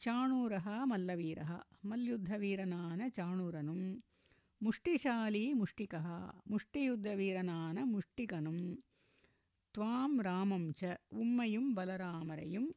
சாணூரகா 0.00 0.76
மல்லவீரகா 0.90 1.58
மல்யுத்த 1.80 2.38
வீரனான 2.38 3.08
சாணூரனும் 3.16 3.86
முஷ்டிசாலி 4.60 5.42
முஷ்டிகா 5.54 6.02
முஷ்டியுத்த 6.50 7.14
வீரனான 7.16 7.84
முஷ்டிகனும் 7.94 8.64
துவாம் 9.74 10.16
ராமம் 10.20 10.70
ச 10.80 10.96
உம்மையும் 11.22 11.68
பலராமரையும் 11.76 12.70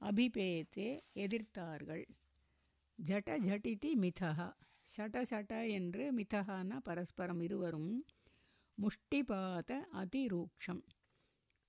அபிபேத்தே 0.00 0.88
எதிர்த்தார்கள். 1.14 2.04
ஜட 2.98 3.28
ஜட்டிதி 3.46 3.90
மிதகா 3.94 4.48
சட 4.96 5.22
சட 5.30 5.52
என்று 5.70 6.12
மிதகான 6.12 6.80
பரஸ்பரம் 6.80 7.40
இருவரும் 7.40 7.92
முஷ்டிபாத 8.80 9.86
அதிரூக்ஷம். 9.92 10.82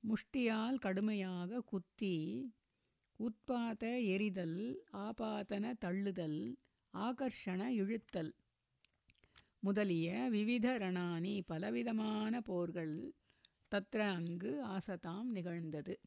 முஷ்டியால் 0.03 0.79
கடுமையாக 0.79 1.61
குத்தி 1.61 2.51
உட்பாத 3.19 4.05
எரிதல் 4.05 4.75
ஆபாதன 4.93 5.73
தள்ளுதல் 5.77 6.55
ஆகர்ஷண 6.93 7.67
இழுத்தல். 7.67 8.31
முதலிய 9.59 10.29
விவித 10.31 10.77
ரணானி 10.77 11.41
பலவிதமான 11.45 12.41
போர்கள் 12.41 13.13
தத்ர 13.71 13.99
அங்கு 13.99 14.65
ஆசதாம் 14.65 15.23
நிகழ்ந்தது. 15.23 15.99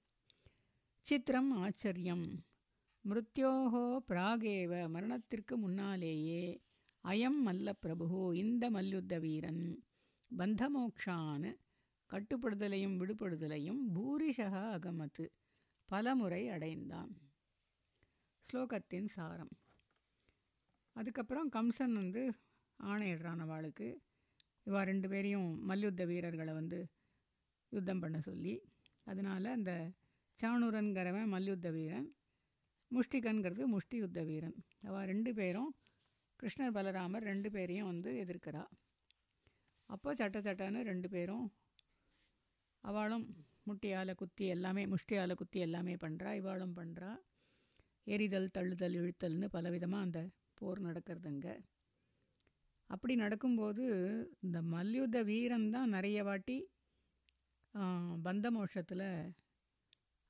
சித்திரம் 1.01 1.51
ஆச்சரியம். 1.51 2.45
மிருத்யோகோ 3.09 3.99
பிராகேவ 4.09 4.89
மரணத்திற்கு 4.89 5.57
முன்னாலேயே 5.57 6.61
அயம் 7.05 7.41
மல்ல 7.47 7.73
பிரபு 7.81 8.37
இந்த 8.37 8.71
மல்யுத்த 8.71 9.19
வீரன் 9.19 9.84
பந்தமோக்ஷான் 10.39 11.57
கட்டுப்படுதலையும் 12.11 12.97
விடுபடுதலையும் 13.01 13.83
பூரிஷக 13.95 14.55
அகமத்து 14.77 15.25
பலமுறை 15.85 16.49
அடைந்தான். 16.49 17.13
ஸ்லோகத்தின் 18.49 19.09
சாரம். 19.09 19.53
அதுக்கப்புறம் 20.93 21.51
கம்சன் 21.51 21.93
வந்து 21.93 22.33
ஆணையிடுறான் 22.83 23.39
அவளுக்கு. 23.39 24.03
இவா 24.67 24.83
ரெண்டு 24.83 25.09
பேரையும் 25.09 25.65
மல்யுத்த 25.65 26.05
வீரர்களை 26.05 26.55
வந்து 26.55 26.89
யுத்தம் 27.69 28.01
பண்ண 28.01 28.21
சொல்லி 28.21 28.55
அதனால் 29.05 29.45
அந்த 29.45 29.91
சாணூரன்கிறவன் 30.39 31.27
மல்யுத்த 31.27 31.71
வீரன் 31.71 32.15
முஷ்டிகன்கிறது 32.91 33.65
முஷ்டி 33.65 33.97
யுத்த 33.97 34.23
வீரன். 34.23 34.57
அவள் 34.83 35.07
ரெண்டு 35.07 35.35
பேரும் 35.35 35.75
கிருஷ்ணர் 36.43 36.75
பலராமர் 36.77 37.27
ரெண்டு 37.33 37.51
பேரையும் 37.51 37.87
வந்து 37.87 38.11
எதிர்க்கிறா. 38.25 38.65
அப்போ 39.91 40.11
சட்ட 40.21 40.39
சட்டன்னு 40.47 40.81
ரெண்டு 40.91 41.09
பேரும் 41.15 41.47
அவளும் 42.85 43.27
முட்டியால் 43.69 44.19
குத்தி 44.21 44.47
எல்லாமே 44.55 44.83
முஷ்டியால் 44.93 45.39
குத்தி 45.41 45.59
எல்லாமே 45.67 45.95
பண்ணுறா 46.05 46.31
இவாளும் 46.41 46.77
பண்ணுறா 46.81 47.13
எரிதல் 48.07 48.55
தள்ளுதல் 48.57 48.97
இழுத்தல்னு 49.01 49.49
பலவிதமாக 49.55 50.07
அந்த 50.07 50.21
போர் 50.59 50.81
நடக்கிறதுங்க 50.89 51.49
அப்படி 52.91 53.15
நடக்கும்போது 53.23 53.85
இந்த 54.47 54.59
மல்யுத்த 54.75 55.19
வீரன் 55.31 55.69
தான் 55.77 55.95
நிறைய 55.97 56.19
வாட்டி 56.29 56.57
பந்த 58.27 58.47
மோஷத்தில் 58.57 59.07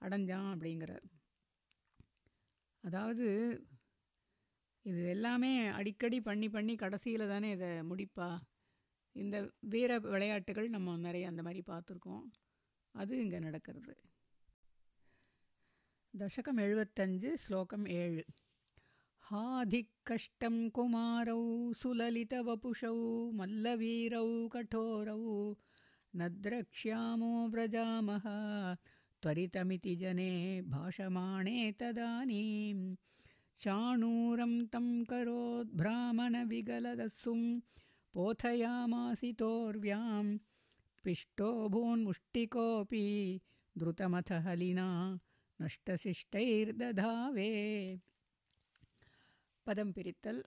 அடைஞ்சான் 0.02 0.48
அப்படிங்கிறார். 0.52 1.06
அதாவது 2.84 3.26
இது 4.84 5.02
எல்லாமே 5.14 5.52
அடிக்கடி 5.78 6.18
பண்ணி 6.28 6.48
பண்ணி 6.56 6.74
கடைசியில் 6.82 7.32
தானே 7.32 7.50
இதை 7.56 7.70
முடிப்பா? 7.90 8.28
இந்த 9.15 9.51
வீர 9.73 9.99
விளையாட்டுகள் 10.13 10.69
நம்ம 10.69 10.97
நிறைய 10.97 11.27
அந்த 11.27 11.41
மாதிரி 11.41 11.63
பார்த்துருக்கோம் 11.71 12.29
அது 12.95 13.23
இங்கே 13.23 13.39
நடக்கிறது 13.39 13.95
தசகம் 16.13 16.57
எழுபத்தஞ்சு 16.57 17.38
ஸ்லோகம் 17.38 17.88
ஏழு 18.01 18.25
हाधिक्कष्टं 19.23 20.69
कुमारौ 20.75 21.73
सुललितवपुषौ 21.73 22.95
मल्लवीरौ 23.39 24.47
कठोरौ 24.53 25.17
न 26.13 26.27
द्रक्ष्यामो 26.43 27.47
व्रजामः 27.49 28.23
त्वरितमिति 29.23 29.95
जने 29.95 30.62
भाषमाणे 30.71 31.71
तदानीं 31.81 32.95
चाणूरं 33.57 34.53
तं 34.73 34.88
करोद्भ्रामणविगलदस्सुं 35.12 37.38
पोथयामासितोर्व्यां 38.14 40.24
पिष्टो 41.05 41.68
भून्मुष्टिकोऽपि 41.68 43.40
द्रुतमथ 43.79 44.33
हलिना 44.33 45.18
नष्टशिष्टैर्दधावे। 45.62 47.50
पदं 49.66 49.92
पिरित्तल्। 49.92 50.42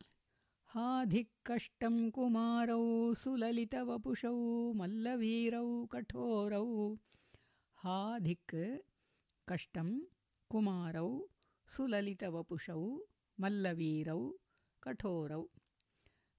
हाधिक्कष्टं 0.73 2.09
कुमारौ 2.15 3.13
सुललितवपुषौ 3.13 4.73
मल्लवीरौ 4.73 5.85
कठोरौ। 5.91 6.95
हाधिक् 7.83 8.55
कष्टं 9.49 9.89
कुमारौ 10.49 11.09
सुललितवपुषौ 11.75 12.81
मल्लवीरौ 13.39 14.19
कठोरौ 14.83 15.43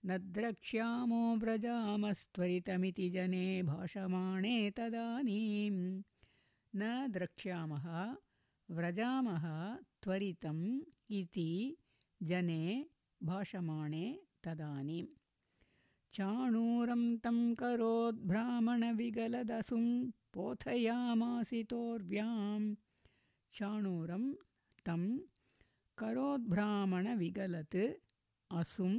न 0.06 0.16
द्रक्ष्यामो 0.34 1.20
व्रजामस्त्वरितमिति 1.42 3.06
जने 3.14 3.46
भाषमाणे 3.70 4.56
तदानीं 4.76 5.70
न 6.80 6.82
द्रक्ष्यामः 7.14 7.86
व्रजामः 8.78 9.44
त्वरितम् 10.02 10.62
इति 11.18 11.50
जने 12.30 12.62
भाषमाणे 13.30 14.06
तदानीं 14.44 15.06
चाणूरं 16.16 17.02
तं 17.24 17.38
करोद्ब्राह्मणविगलदसुं 17.60 19.86
पोथयामासितोर्व्यां 20.34 22.32
चाणूरं 23.58 24.24
तं 24.86 25.02
करोद्ब्राह्मणविगलत् 26.00 27.78
असुं 28.60 28.92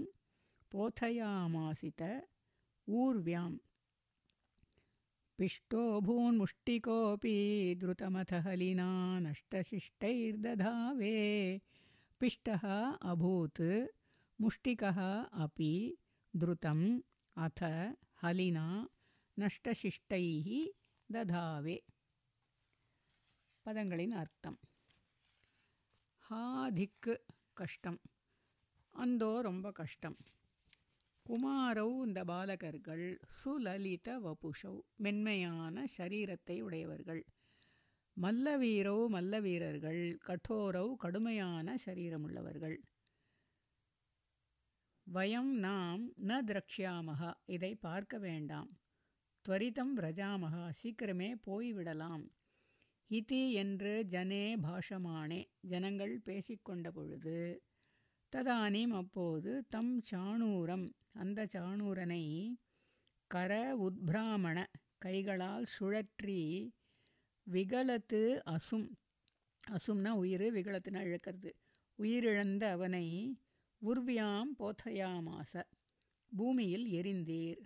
पोथयामासित 0.72 2.02
ऊर्व्यां 2.88 3.50
पिष्टो 5.38 5.82
भून्मुष्टिकोऽपि 6.06 7.36
द्रुतमथ 7.80 8.32
हलिना 8.46 8.88
नष्टशिष्टैर्दधावे 9.26 11.16
पिष्टः 12.20 12.64
अभूत् 13.12 13.62
मुष्टिकः 14.38 15.00
अपि 15.44 15.72
द्रुतम् 16.34 16.86
अथ 17.36 17.62
हलिना 18.22 18.66
नष्टशिष्टैः 19.36 20.48
दधावे 21.10 21.76
பதங்களின் 23.66 24.14
அர்த்தம் 24.20 24.56
ஹாதிக்கு 26.26 27.14
கஷ்டம் 27.60 27.96
அந்தோ 28.94 29.30
ரொம்ப 29.46 29.66
கஷ்டம் 29.78 30.16
குமாரௌ 31.29 31.89
இந்த 32.05 32.23
பாலகர்கள் 32.23 33.19
சுலலித 33.39 34.07
வபுஷௌ 34.19 34.79
மென்மையான 34.95 35.83
சரீரத்தை 35.97 36.61
உடையவர்கள். 36.61 37.21
மல்லவீரோ 38.17 38.95
மல்லவீரர்கள் 39.09 40.17
கட்டோரவ் 40.27 40.95
கடுமையான 40.95 41.75
சரீரமுள்ளவர்கள். 41.85 42.77
வயம் 45.07 45.53
நாம் 45.57 46.13
ந 46.17 46.41
திரக்ஷியாமகா 46.41 47.31
இதை 47.45 47.75
பார்க்க 47.75 48.17
வேண்டாம். 48.17 48.71
துவரிதம் 49.45 49.93
விரஜாமகா 49.97 50.65
சீக்கிரமே 50.81 51.29
போய்விடலாம். 51.47 52.25
இதி 53.09 53.51
என்று 53.51 53.93
ஜனே 54.09 54.45
பாஷமானே 54.57 55.41
ஜனங்கள் 55.59 56.21
பேசிக்கொண்ட 56.25 56.91
பொழுது 56.91 57.37
ததானீம் 58.35 58.93
அப்போது 58.93 59.65
தம் 59.69 60.01
சாணூரம். 60.11 60.89
அந்த 61.13 61.47
சாணூரனை 61.53 62.53
கர 63.27 63.75
உத்பிராமண 63.77 64.67
கைகளால் 64.97 65.65
சுழற்றி 65.79 66.69
விகலத்து 67.51 68.39
அசும். 68.45 68.87
அசும்னா 69.71 70.09
உயிர் 70.09 70.41
விகலத்துனா 70.41 71.01
இழக்கிறது. 71.07 71.51
உயிரிழந்த 71.97 72.63
அவனை 72.63 73.39
உர்வியாம் 73.81 74.51
போத்தையாமாச. 74.59 75.61
பூமியில் 76.35 76.85
எரிந்தீர். 76.85 77.61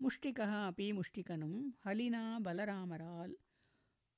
முஷ்டிகா 0.00 0.46
அப்பி 0.68 1.00
முஷ்டிகனும் 1.00 1.60
ஹலினா 1.84 2.24
பலராமரால். 2.44 3.34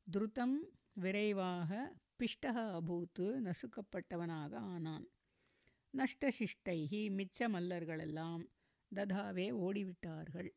துருத்தம் 0.07 0.57
விரைவாக 0.95 1.71
பிஷ்டக 2.19 2.57
அபூத்து 2.79 3.27
நசுக்கப்பட்டவனாக 3.41 4.55
ஆனான். 4.55 5.07
நஷ்டசிஷ்டைகி 5.95 7.01
மிச்ச 7.19 7.49
மல்லர்களெல்லாம் 7.55 8.43
ததாவே 8.95 9.47
ஓடிவிட்டார்கள். 9.67 10.51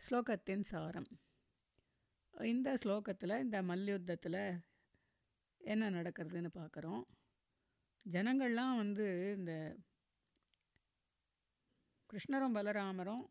ஸ்லோகத்தின் 0.00 0.64
சாரம். 0.64 1.10
இந்த 2.34 2.78
ஸ்லோகத்தில் 2.84 3.42
இந்த 3.42 3.58
மல்யுத்தத்தில் 3.62 4.40
என்ன 5.60 5.90
நடக்கிறதுன்னு 5.90 6.50
பார்க்குறோம் 6.54 7.04
ஜனங்கள்லாம் 8.06 8.74
வந்து 8.76 9.06
இந்த 9.38 9.52
கிருஷ்ணரும் 12.10 12.56
பலராமரும் 12.56 13.24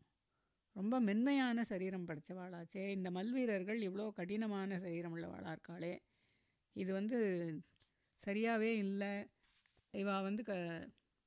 ரொம்ப 0.76 0.94
மென்மையான 1.00 1.64
சரீரம் 1.64 2.08
படைத்தவாளாச்சே 2.08 2.82
இந்த 2.88 3.10
மல்வீரர்கள் 3.10 3.80
இவ்வளோ 3.88 4.06
கடினமான 4.10 4.78
சரீரம் 4.78 5.14
உள்ளவாளாக 5.16 5.54
இருக்காளே. 5.56 5.94
இது 6.76 6.90
வந்து 6.92 7.18
சரியாகவே 8.26 8.70
இல்லை. 8.86 9.14
இவா 10.00 10.16
வந்து 10.22 10.42
க 10.42 10.54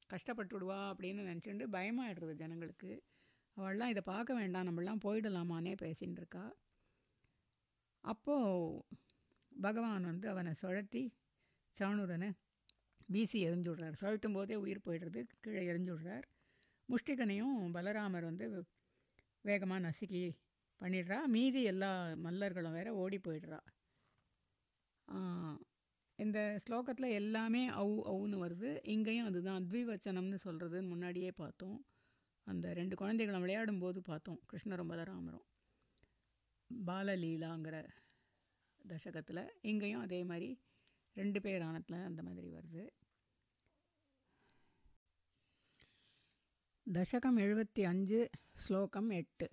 கஷ்டப்பட்டுடுவா 0.09 0.79
அப்படின்னு 0.91 1.21
நினச்சிட்டு 1.29 1.65
பயமாயிடுறது 1.75 2.33
ஜனங்களுக்கு. 2.33 2.91
அவள்லாம் 3.57 3.91
இதை 3.93 4.01
பார்க்க 4.05 4.33
வேண்டாம் 4.33 4.67
நம்மளாம் 4.67 5.03
போயிடலாமானே 5.05 5.73
பேசின்னு 5.83 6.19
இருக்கா 6.21 6.43
அப்போது 8.03 8.83
பகவான் 9.51 10.09
வந்து 10.11 10.27
அவனை 10.29 10.51
சுழட்டி 10.61 11.03
சாணூரனை 11.77 12.29
வீசி 13.07 13.37
எரிஞ்சுடுறார் 13.47 13.99
சுழட்டும் 14.01 14.35
போதே 14.37 14.55
உயிர் 14.55 14.85
போயிடுறது 14.85 15.21
கீழே 15.41 15.63
எரிஞ்சுடுறார் 15.71 16.25
முஷ்டிகனையும் 16.91 17.57
பலராமர் 17.75 18.29
வந்து 18.31 18.45
வேகமாக 19.45 19.83
நசுக்கி 19.87 20.21
பண்ணிடுறா. 20.81 21.17
மீதி 21.35 21.61
எல்லா 21.63 21.91
மல்லர்களும் 22.25 22.77
வேற 22.77 22.89
ஓடி 22.93 23.17
போயிடுறா. 23.27 23.59
இந்த 26.19 26.39
ஸ்லோகத்தில் 26.69 27.13
எல்லாமே 27.21 27.69
அவு 27.69 27.97
அவுன்னு 28.11 28.37
வருது. 28.45 28.79
இங்கேயும் 28.83 29.25
அதுதான். 29.25 29.63
அத்விவச்சனம்னு 29.63 30.37
சொல்கிறதுன்னு 30.43 30.87
முன்னாடியே 30.87 31.31
பார்த்தோம். 31.31 31.85
அந்த 32.43 32.73
ரெண்டு 32.73 32.95
குழந்தைகளும் 32.95 33.43
விளையாடும்போது 33.45 33.99
பார்த்தோம். 33.99 34.39
கிருஷ்ணரும் 34.51 34.91
பலராமரும் 34.91 35.47
பாலலீலாங்கிற 36.87 37.77
தசகத்தில் 38.87 39.43
இங்கேயும் 39.61 40.01
அதே 40.01 40.23
மாதிரி 40.23 40.49
ரெண்டு 41.13 41.41
பேர் 41.41 41.61
ஆனத்தில் 41.61 42.03
அந்த 42.03 42.23
மாதிரி 42.23 42.47
வருது. 42.47 42.83
தசகம் 46.85 47.37
எழுபத்தி 47.37 47.83
அஞ்சு 47.83 48.29
ஸ்லோகம் 48.53 49.09
எட்டு. 49.09 49.49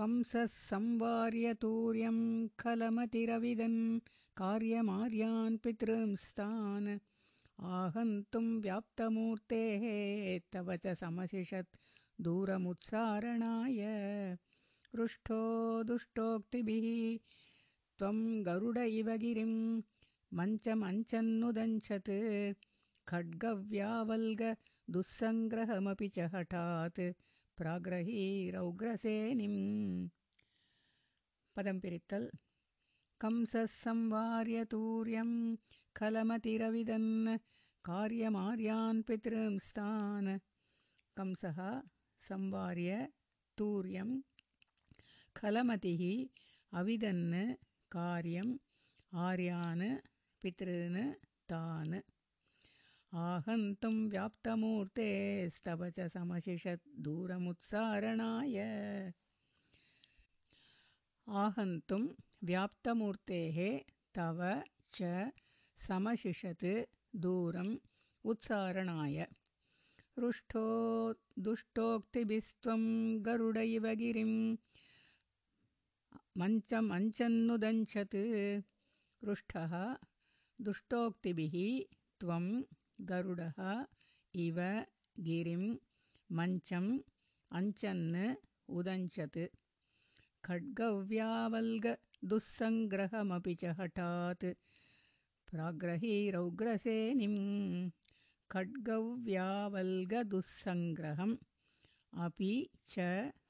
கம்ச 0.00 0.48
சம்வாரிய 0.70 1.48
தூரியம் 1.64 2.48
கலமதிரவிதன் 2.62 4.00
कार्यमार्यान् 4.38 5.56
पितृंस्तान् 5.64 6.88
आहन्तुं 7.78 8.46
व्याप्तमूर्तेः 8.64 9.84
तव 10.52 10.68
च 10.84 10.86
समशिषत् 11.00 11.78
दूरमुत्सारणाय। 12.26 13.80
रुष्ठो 14.98 15.40
दुष्टोक्तिभिः 15.88 16.86
त्वं 17.98 18.18
गरुड 18.46 18.78
इव 19.00 19.08
गिरिं 19.24 19.54
मञ्चमञ्चन्नुदञ्छत् 20.38 22.12
खड्गव्यावल्गदुस्सङ्ग्रहमपि 23.10 26.08
च 26.16 26.18
हठात् 26.34 27.00
प्राग्रहीरौग्रसेनिम् 27.58 27.58
प्राग्रहीरौग्रसेनिं 27.58 29.56
पदंपिरित्तल् 31.56 32.28
कंसः 33.22 33.66
संवार्य 33.84 34.64
तूर्यं 34.72 35.30
खलमतिरविदन् 35.96 37.36
कार्यमार्यान् 37.88 39.02
पितृंस्तान् 39.08 40.30
कंसः 41.18 41.58
संवार्य 42.28 42.92
तूर्यं 43.58 44.10
खलमतिः 45.40 46.02
अविदन् 46.80 47.26
कार्यम् 47.96 48.54
आर्यान् 49.26 49.84
पितॄन् 50.42 50.98
तान्। 51.52 51.94
आहन्तुं 53.26 53.94
व्याप्तमूर्तेस्तव 54.14 55.80
च 55.98 56.08
समशिषत् 56.16 56.88
दूरमुत्सारणाय 57.04 58.58
आहन्तुं 61.44 62.02
व्याप्तमूर्तेः 62.49 63.57
तव 64.17 64.41
च 64.97 65.31
समशिषत् 65.87 66.65
दूरम् 67.25 67.73
उत्सारणाय 68.31 69.25
रुष्ठो 70.23 70.65
दुष्टोक्तिभिस्त्वं 71.45 72.83
गरुड 73.25 73.57
इव 73.63 73.85
गिरिं 74.01 74.33
मञ्चमञ्चन्नुदञ्चत् 76.41 78.15
रुष्ठः 79.27 79.73
दुष्टोक्तिभिः 80.67 81.55
त्वं 82.21 82.45
गरुडः 83.11 83.59
इव 84.45 84.59
गिरिं 85.27 85.63
मञ्चम् 86.37 86.89
अञ्चन् 87.59 88.03
उदञ्चत् 88.77 89.39
खड्गव्यावल्ग 90.47 91.85
दुःसङ्ग्रहमपि 92.23 93.53
च 93.61 93.63
हठात् 93.79 94.45
प्राग्रहीरौग्रसेनिं 95.47 97.35
खड्गव्यावल्गदुःसङ्ग्रहम् 98.51 101.35
अपि 102.13 102.51
च 102.93 102.95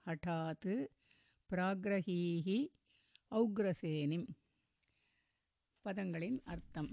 हठात् 0.07 0.67
प्राग्रहीः 1.49 2.49
औग्रसेनिम् 3.31 4.27
பதங்களின் 5.85 6.37
அர்த்தம் 6.51 6.87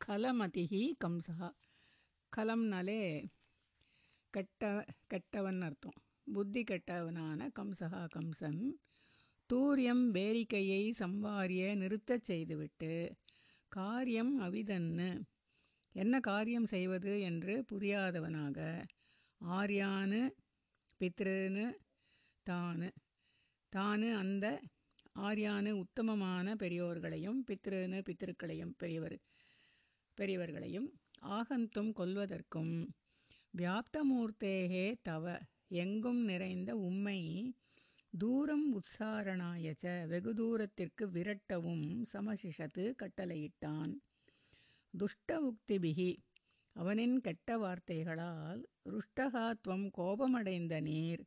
கலமதிஹி 0.00 0.80
கம்சா 1.02 1.46
கலம்னாலே 2.32 2.96
கெட்ட 4.34 4.68
கெட்டவன் 5.12 5.60
அர்த்தம் 5.68 5.96
புத்தி 6.26 6.62
கெட்டவனான 6.70 7.48
கம்சகா 7.58 8.02
கம்சன் 8.16 8.60
தூரியம் 9.49 10.03
வேரிக்கையை 10.13 10.83
சம்பாரிய 10.99 11.63
நிறுத்தச் 11.75 12.23
செய்துவிட்டு 12.23 12.93
காரியம் 13.71 14.41
அவிதன்னு. 14.41 15.09
என்ன 15.95 16.19
காரியம் 16.19 16.65
செய்வது 16.65 17.21
என்று 17.21 17.53
புரியாதவனாக 17.71 18.57
ஆர்யானு 19.41 20.21
பித்ருன்னு 21.01 21.65
தானு. 22.45 22.89
தானு 23.73 24.09
அந்த 24.13 24.45
ஆர்யானு 25.19 25.71
உத்தமமான 25.83 26.55
பெரியோர்களையும் 26.55 27.39
பித்ருன்னு 27.47 27.99
பித்திருக்களையும் 28.01 28.73
பெரியவர் 28.77 29.17
பெரியவர்களையும் 30.17 30.89
ஆகந்தும் 31.37 31.91
கொல்வதற்கும் 31.91 32.73
வியாப்தமூர்த்தேகே 33.53 34.87
தவ 35.01 35.25
எங்கும் 35.75 36.21
நிறைந்த 36.23 36.71
உம்மை 36.87 37.19
தூரம் 38.17 38.65
உற்சாரணாயச்ச 38.73 40.07
வெகு 40.07 40.33
தூரத்திற்கு 40.33 41.05
விரட்டவும் 41.07 41.85
சமசிஷத்து 42.13 42.83
கட்டளையிட்டான். 43.01 43.93
துஷ்ட 44.93 45.29
உக்திபிகி 45.41 46.11
அவனின் 46.75 47.17
கெட்ட 47.21 47.57
வார்த்தைகளால் 47.57 48.61
ருஷ்டகா 48.89 49.45
துவம் 49.63 49.87
கோபமடைந்த 49.91 50.81
நீர் 50.81 51.23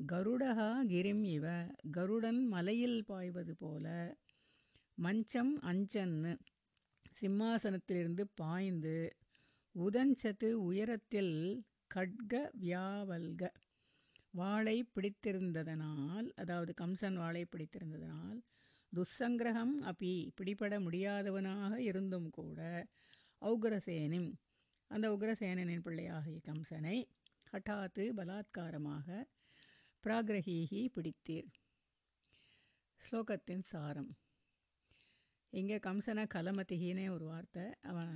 கருடகா 0.00 0.70
கிரிம் 0.92 1.24
இவ 1.24 1.46
கருடன் 1.90 2.40
மலையில் 2.46 3.00
பாய்வது 3.04 3.56
போல 3.56 4.16
மஞ்சம் 4.98 5.54
அஞ்சன்னு 5.62 6.32
சிம்மாசனத்திலிருந்து 7.20 8.24
பாய்ந்து 8.34 8.96
உதஞ்சத்து 9.74 10.48
உயரத்தில் 10.68 11.36
கட்க 11.86 12.50
வியாவல்க. 12.60 13.42
வாளை 14.34 14.76
பிடித்திருந்ததனால் 14.94 16.28
அதாவது 16.34 16.72
கம்சன் 16.80 17.16
வாளை 17.16 17.44
பிடித்திருந்ததனால் 17.44 18.38
துஸ்ஸங்கிரகம் 18.92 19.74
அப்பி 19.90 20.12
பிடிபட 20.40 20.74
முடியாதவனாக 20.80 21.76
இருந்தும் 21.76 22.30
கூட 22.30 22.60
உக்ரசேனின் 23.42 24.30
அந்த 24.90 25.06
உக்ரசேனனின் 25.10 25.84
பிள்ளையாகிய 25.84 26.40
கம்சனை 26.44 26.96
ஹட்டாத்து 27.52 28.04
பலாத்காரமாக 28.16 29.08
பிராகிரகீகி 30.04 30.80
பிடித்தீர். 30.94 31.50
ஸ்லோகத்தின் 33.00 33.62
சாரம். 33.62 34.10
இங்கே 35.52 35.76
கம்சனை 35.76 36.24
கலமதிகினே 36.34 37.06
ஒரு 37.10 37.24
வார்த்தை. 37.24 37.64
அவன் 37.82 38.14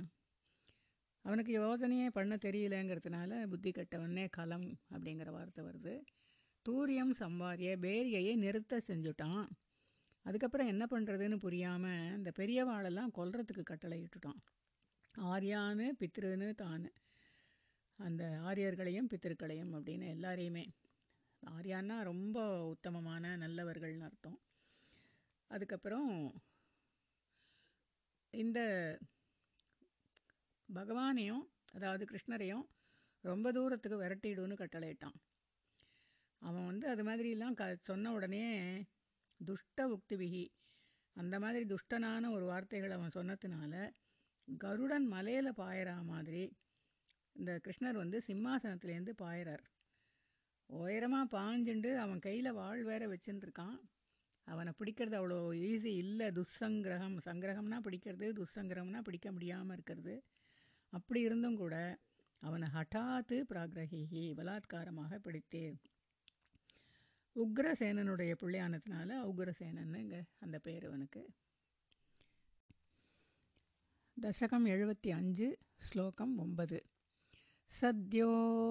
அவனுக்கு 1.27 1.53
யோசனையே 1.59 2.07
பண்ண 2.07 2.35
தெரியலங்கிறதுனால 2.35 3.47
புத்தி 3.47 3.71
கட்டவனே 3.71 4.27
கலம் 4.29 4.67
அப்படிங்கிற 4.93 5.29
வார்த்தை 5.29 5.65
வருது. 5.65 5.93
தூரியம் 6.65 7.13
சம்பாரிய 7.19 7.71
பேரியையை 7.85 8.35
நிறுத்த 8.35 8.81
செஞ்சுட்டான். 8.87 9.47
அதுக்கப்புறம் 10.25 10.67
என்ன 10.67 10.83
பண்ணுறதுன்னு 10.91 11.35
புரியாமல் 11.35 12.15
இந்த 12.15 12.31
பெரியவாளெல்லாம் 12.39 13.13
கொல்றதுக்கு 13.15 13.63
கட்டளை 13.63 13.97
இட்டுட்டான். 14.01 14.39
ஆர்யான்னு 15.17 15.87
பித்ருன்னு 15.99 16.49
தானு. 16.63 16.89
அந்த 17.99 18.23
ஆரியர்களையும் 18.43 19.11
பித்திருக்களையும் 19.11 19.73
அப்படின்னு 19.73 20.07
எல்லாரையுமே. 20.15 20.65
ஆர்யான்னா 21.43 21.97
ரொம்ப 22.03 22.39
உத்தமமான 22.67 23.37
நல்லவர்கள்னு 23.37 24.07
அர்த்தம். 24.09 24.39
அதுக்கப்புறம் 25.51 26.11
இந்த 28.33 28.59
பகவானையும் 30.69 31.43
அதாவது 31.73 32.05
கிருஷ்ணரையும் 32.05 32.65
ரொம்ப 33.23 33.51
தூரத்துக்கு 33.51 33.97
விரட்டிடுன்னு 34.03 34.55
கட்டளையிட்டான். 34.61 35.17
அவன் 36.41 36.65
வந்து 36.65 36.85
அது 36.89 37.03
மாதிரிலாம் 37.03 37.53
க 37.53 37.63
சொன்ன 37.89 38.11
உடனே 38.11 38.43
துஷ்ட 39.39 39.87
உக்திவிகி 39.87 40.45
அந்த 41.15 41.35
மாதிரி 41.39 41.65
துஷ்டனான 41.65 42.29
ஒரு 42.31 42.45
வார்த்தைகள் 42.45 42.95
அவன் 42.97 43.15
சொன்னதுனால 43.15 43.73
கருடன் 44.47 45.07
மலையில் 45.07 45.57
பாயிறா 45.61 45.95
மாதிரி 46.03 46.43
இந்த 47.35 47.51
கிருஷ்ணர் 47.65 48.01
வந்து 48.01 48.17
சிம்மாசனத்துலேருந்து 48.27 49.13
பாயிறார். 49.23 49.63
உயரமாக 50.69 51.31
பாஞ்சுண்டு 51.35 51.91
அவன் 52.03 52.19
கையில் 52.19 52.51
வாழ் 52.51 52.81
வேற 52.83 53.03
வச்சுருக்கான் 53.07 53.77
அவனை 54.47 54.71
பிடிக்கிறது 54.79 55.15
அவ்வளோ 55.19 55.39
ஈஸி 55.69 55.91
இல்லை. 56.03 56.27
துஸ்ஸங்கிரகம் 56.37 57.17
சங்கிரகம்னா 57.27 57.77
பிடிக்கிறது 57.87 58.27
துஸ்ஸங்கிரகம்னா 58.39 59.01
பிடிக்க 59.01 59.31
முடியாமல் 59.31 59.75
இருக்கிறது. 59.77 60.15
அப்படி 60.92 61.20
இருந்தும் 61.20 61.56
கூட 61.56 61.74
அவனை 62.42 62.68
ஹட்டாத்து 62.68 63.36
பிராகிரகி 63.50 64.22
பலாத்காரமாக 64.38 65.18
பிடித்தேன் 65.18 65.78
உக்ரசேனனுடைய 67.36 68.32
பிள்ளையானதுனால 68.40 69.10
உக்ரசேனன்னு 69.30 70.00
இங்கே 70.00 70.22
அந்த 70.40 70.56
பேர் 70.58 70.84
அவனுக்கு 70.86 71.22
தசகம் 74.16 74.66
எழுபத்தி 74.66 75.10
அஞ்சு 75.10 75.46
ஸ்லோகம் 75.82 76.34
ஒன்பது 76.38 76.78
सद्यो 77.72 78.26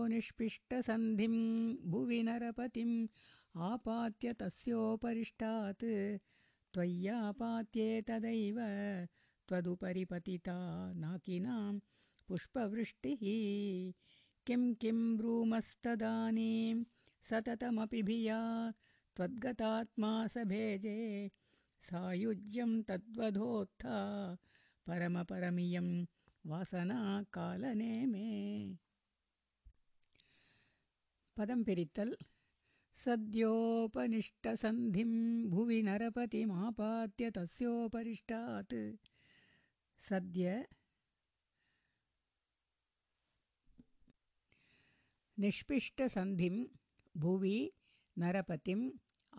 निष्पिष्टसन्धिं 0.07 1.35
भुवि 1.91 2.21
नरपतिम् 2.23 2.93
आपात्य 3.55 4.33
तस्योपरिष्टात् 4.33 5.85
त्वय्यापात्ये 6.73 8.01
तदैव 8.01 8.59
त्वदुपरि 9.49 10.03
पतिता 10.05 10.57
नाकिनां 10.95 11.73
पुष्पवृष्टिः। 12.28 13.18
किं 14.46 14.74
किं 14.74 15.16
ब्रूमस्तदानीं 15.16 16.84
सततमपि 17.30 18.02
भिया 18.02 18.72
त्वद्गतात्मा 19.16 20.26
सभेजे 20.26 21.30
सायुज्यं 21.90 22.82
तद्वधोत्था 22.82 24.36
परमपरमियं 24.86 26.06
वासनाकालनेमे। 26.46 28.76
पदंपिरितल् 31.36 32.14
सद्योपनिष्टसन्धिं 33.04 35.10
भुवि 35.50 35.82
नरपतिमापात्य 35.82 37.30
तस्योपरिष्टात्। 37.30 38.74
सद्य 40.08 40.66
निष्पिष्टसन्धिं 45.38 46.56
भुवि 47.20 47.58
नरपतिम् 48.18 48.84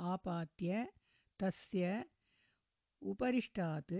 आपात्य 0.09 0.85
तस्य 1.39 2.03
उपरिष्टात्। 3.11 3.93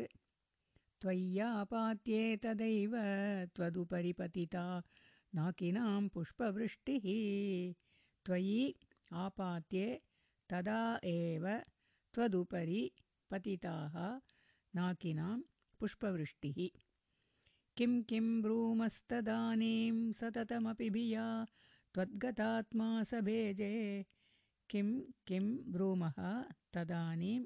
त्वय्यापात्ये 1.02 2.22
तदैव 2.44 2.94
त्वदुपरि 3.56 4.14
पतिता 4.20 4.66
नाकिनां 5.36 6.08
पुष्पवृष्टिः। 6.14 7.08
त्वयि 8.26 8.62
आपात्ये 9.26 9.88
तदा 10.50 10.80
एव 11.04 11.46
त्वदुपरि 12.14 12.82
पतिताः 13.32 13.96
नाकिनां 14.80 15.38
पुष्पवृष्टिः। 15.80 16.60
किं 17.78 17.94
किं 18.10 18.28
ब्रूमस्तदानीं 18.42 20.12
सततमपि 20.20 20.90
भिया 20.90 21.28
त्वद्गतात्मा 21.98 23.04
स 23.04 23.14
भेजे। 23.14 24.06
किं 24.70 25.02
किं 25.28 25.72
ब्रूमः? 25.72 26.18
तदानीं 26.74 27.46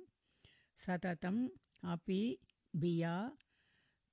सततम् 0.85 1.49
अपि 1.83 2.37
भिया। 2.75 3.37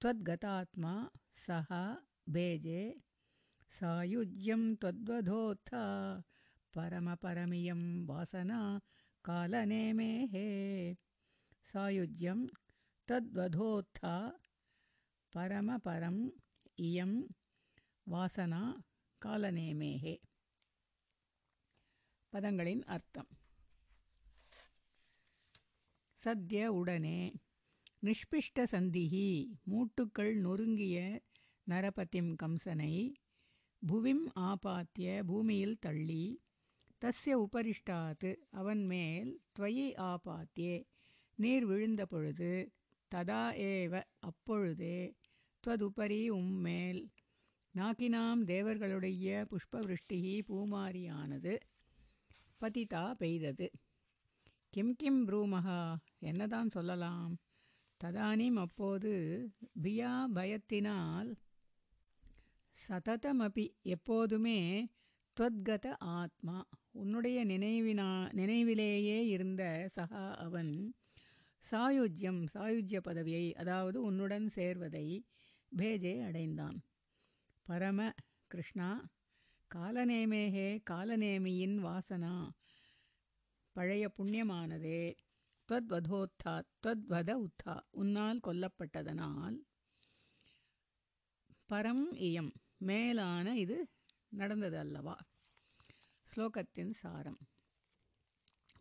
त्वद्गतात्मा 0.00 1.10
सः 1.46 1.96
भेजे। 2.28 3.00
सायुज्यं 3.80 4.76
त्वद्वधोत्थ। 4.76 5.74
परमपरमियं 6.74 8.06
वासना 8.06 8.80
कालनेमेः 9.24 10.34
सायुज्यं 11.72 12.46
तद्वधोत्थ 13.08 14.00
परमपरम् 15.34 16.30
इयं 16.78 17.22
वासना 18.08 18.82
कालनेमेः 19.22 20.27
பதங்களின் 22.32 22.82
அர்த்தம். 22.82 23.28
சத்ய 26.24 26.66
உடனே 26.66 27.20
நிஷ்பிஷ்ட 28.02 28.64
சந்திஹி 28.72 29.28
மூட்டுக்கள் 29.70 30.32
நொறுங்கிய 30.40 31.22
நரபதிம் 31.66 32.34
கம்சனை 32.42 33.12
புவிம் 33.82 34.26
ஆபாத்திய 34.34 35.24
பூமியில் 35.26 35.78
தள்ளி 35.78 36.42
தஸ்ய 37.04 37.34
உபரிஷ்டாத்து 37.44 38.30
அவன் 38.50 38.84
மேல் 38.84 39.30
துவயி 39.58 39.88
ஆபாத்தியே 40.02 40.76
நீர் 41.34 41.66
விழுந்த 41.66 42.06
பொழுது 42.06 42.52
ததா 43.14 43.42
ஏவ 43.70 44.02
அப்பொழுதே 44.18 45.16
துவதுபரி 45.66 46.28
உம்மேல் 46.28 47.00
நாக்கினாம் 47.74 48.44
தேவர்களுடைய 48.44 49.46
புஷ்பவிருஷ்டி 49.50 50.20
பூமாரியானது. 50.48 51.54
பதிதா 52.60 53.14
பெய்தது. 53.14 53.70
கிம் 54.70 54.96
கிம் 54.96 55.28
ப்ரூமகா 55.28 55.96
என்னதான் 56.18 56.70
சொல்லலாம். 56.70 57.38
ததானீம் 58.00 58.58
அப்போது 58.58 59.12
பியா 59.82 60.12
பயத்தினால் 60.34 61.30
சததமபி 62.88 63.66
எப்போதுமே 63.82 64.58
துவத்கத 65.36 65.86
ஆத்மா. 65.98 66.64
உன்னுடைய 66.92 67.46
நினைவினா 67.46 68.32
நினைவிலேயே 68.32 69.26
இருந்த 69.26 69.90
சகா 69.96 70.34
அவன் 70.34 70.94
சாயுஜ்யம் 71.72 72.42
சாயுஜ்ய 72.54 73.00
பதவியை 73.00 73.54
அதாவது 73.54 74.02
உன்னுடன் 74.02 74.46
சேர்வதை 74.54 75.06
பேஜே 75.72 76.14
அடைந்தான். 76.22 76.78
பரம 77.66 78.12
கிருஷ்ணா 78.46 78.90
காலநேமேகே 79.74 80.82
காலநேமியின் 80.90 81.76
வாசனா. 81.86 82.50
பழைய 83.72 84.12
புண்ணியமானதே. 84.18 85.16
துவத்வதோத்தா 85.68 86.62
துவத்வத 86.82 87.46
உத்தா. 87.46 87.80
உன்னால் 87.90 88.40
கொல்லப்பட்டதனால் 88.46 89.58
பரம் 91.68 92.06
இயம். 92.28 92.52
மேலான 92.76 93.58
இது 93.58 93.88
நடந்தது 94.28 94.78
அல்லவா 94.78 95.16
ஸ்லோகத்தின் 96.28 96.94
சாரம். 96.94 97.38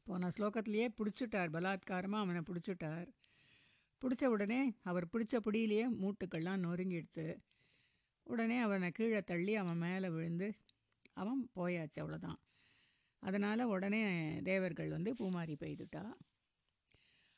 போன 0.04 0.28
ஸ்லோகத்திலேயே 0.28 0.88
பிடிச்சிட்டார் 0.98 1.54
பலாத்காரமாக 1.56 2.24
அவனை 2.24 2.42
பிடிச்சிட்டார். 2.42 3.08
பிடிச்ச 4.02 4.26
உடனே 4.26 4.62
அவர் 4.84 5.06
பிடிச்ச 5.06 5.38
பிடியிலேயே 5.38 5.88
மூட்டுக்கள்லாம் 5.90 6.64
நொறுங்கிடுத்து 6.66 7.38
உடனே 8.24 8.60
அவனை 8.60 8.92
கீழே 8.92 9.22
தள்ளி 9.22 9.56
அவன் 9.56 9.78
மேலே 9.78 10.10
விழுந்து 10.10 10.48
அவன் 11.18 11.41
போயாச்சு 11.55 11.99
அவ்வளோதான் 12.01 12.39
அதனால் 13.24 13.72
உடனே 13.74 14.01
தேவர்கள் 14.41 14.89
வந்து 14.89 15.11
பூமாரி 15.13 15.55
பெய்துட்டா 15.59 16.03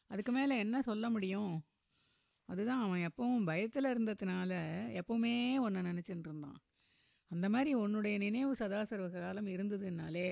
அதுக்கு 0.09 0.32
மேலே 0.32 0.53
என்ன 0.57 0.77
சொல்ல 0.82 1.05
முடியும்? 1.09 1.53
அதுதான் 2.49 2.82
அவன் 2.82 3.03
எப்பவும் 3.07 3.43
பயத்தில் 3.43 3.91
இருந்ததுனால 3.93 4.51
எப்பவுமே 4.99 5.34
ஒன்றை 5.59 5.82
நினச்சிட்டு 5.84 6.27
இருந்தான். 6.27 6.57
அந்த 7.32 7.49
மாதிரி 7.49 7.71
உன்னுடைய 7.73 8.15
நினைவு 8.17 8.53
சதாசர்வ 8.53 9.07
காலம் 9.11 9.45
இருந்ததுனாலே 9.45 10.27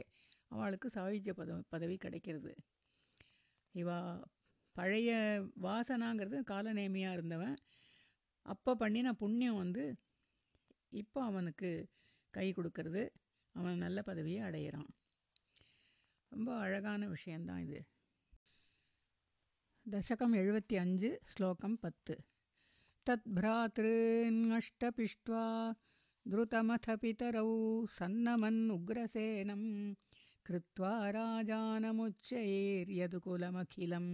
அவளுக்கு 0.48 0.88
சாயுஜ்ய 0.94 1.34
பத 1.38 1.60
பதவி 1.70 1.98
கிடைக்கிறது. 1.98 2.52
இவா 3.76 4.00
பழைய 4.76 5.12
வாசனாங்கிறது 5.62 6.38
காலநேமியாக 6.52 7.18
இருந்தவன். 7.18 7.56
அப்போ 8.46 8.72
பண்ணின 8.76 9.14
புண்ணியம் 9.14 9.62
வந்து 9.64 9.86
இப்போ 10.94 11.20
அவனுக்கு 11.24 11.70
கை 12.34 12.48
கொடுக்கறது. 12.54 13.04
அவன் 13.57 13.77
நல்ல 13.77 14.03
பதவியை 14.03 14.49
அடையிறான் 14.49 14.95
ரொம்ப 16.33 16.57
அழகான 16.57 17.09
விஷயந்தான் 17.09 17.67
இது 17.67 17.87
தசகம் 19.87 20.35
எழுபத்தி 20.35 20.77
அஞ்சு 20.77 21.21
ஸ்லோகம் 21.33 21.79
பத்து 21.79 22.17
தத் 23.07 23.39
பிராத்ருன்ஷ்டபிஷ்ட்வா 23.39 25.75
द्रुतमथ 26.27 26.87
पितरौ 27.03 27.49
सन्नमन् 27.91 28.71
उग्रसेनं 28.71 29.63
कृत्वा 30.47 30.91
राजानमुच्चैर्यदुकुलमखिलं 31.17 34.07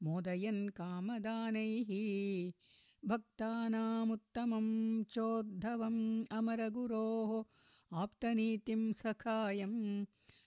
मोदयन् 0.00 0.60
कामदानैः 0.78 1.90
भक्तानामुत्तमं 3.02 4.66
चोद्धवम् 5.14 6.02
अमरगुरोः 6.38 7.32
आप्तनीतिं 8.01 8.81
सखायं 9.01 9.73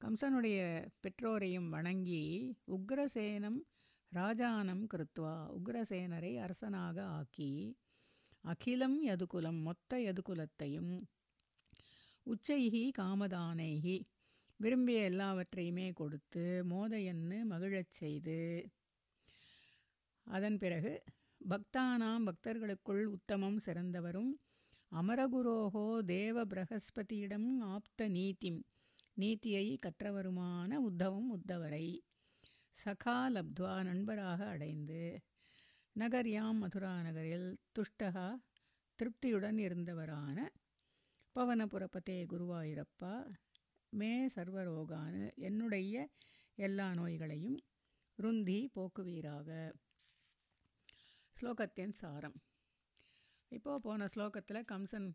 கம்சனுடைய 0.00 0.60
பெற்றோரையும் 1.02 1.68
வணங்கி 1.68 2.24
உக்ரசேனம் 2.68 3.58
ராஜானம் 4.12 4.82
கிருத்வா 4.86 5.34
உக்ரசேனரை 5.54 6.32
அரசனாக 6.38 6.96
ஆக்கி 7.12 7.52
அகிலம் 8.44 8.98
யதுகுலம் 9.04 9.60
மொத்த 9.62 9.98
யதுகுலத்தையும் 9.98 10.92
உச்சைகி 12.26 12.84
காமதானைகி 12.98 13.96
விரும்பிய 14.60 14.98
எல்லாவற்றையுமே 15.02 15.86
கொடுத்து 15.92 16.44
மோதையன்னு 16.70 17.38
மகிழச் 17.44 17.94
செய்து 17.94 18.38
அதன் 20.26 20.58
பிறகு 20.58 20.92
பக்தானாம் 21.44 22.26
பக்தர்களுக்குள் 22.26 23.02
உத்தமம் 23.06 23.58
சிறந்தவரும். 23.58 24.30
அமரகுரோகோ 24.92 25.82
தேவ 26.06 26.44
பிரகஸ்பதியிடம் 26.44 27.48
ஆப்த 27.72 28.06
நீதிம் 28.08 28.60
நீதியை 29.16 29.66
கற்றவருமான 29.76 30.78
உத்தவம் 30.80 31.28
உத்தவரை. 31.30 31.86
சகா 32.78 33.18
லப்துவா 33.34 33.74
நண்பராக 33.82 34.40
அடைந்து 34.46 35.02
நகர்யாம் 35.96 36.58
மதுரா 36.62 36.94
நகரில் 37.02 37.48
துஷ்டகா 37.76 38.26
திருப்தியுடன் 38.98 39.58
இருந்தவரான 39.58 40.38
பவனபுரப்பதே 41.36 42.18
குருவாயிரப்பா 42.32 43.14
மே 43.92 44.12
சர்வரோகானு 44.36 45.24
என்னுடைய 45.42 45.94
எல்லா 46.58 46.88
நோய்களையும் 46.94 47.58
ருந்தி 48.18 48.60
போக்குவீராக. 48.74 49.48
ஸ்லோகத்தின் 51.36 51.94
சாரம். 52.00 52.36
இப்போது 53.52 53.82
போன 53.86 54.06
ஸ்லோகத்தில் 54.14 54.68
கம்சன் 54.72 55.08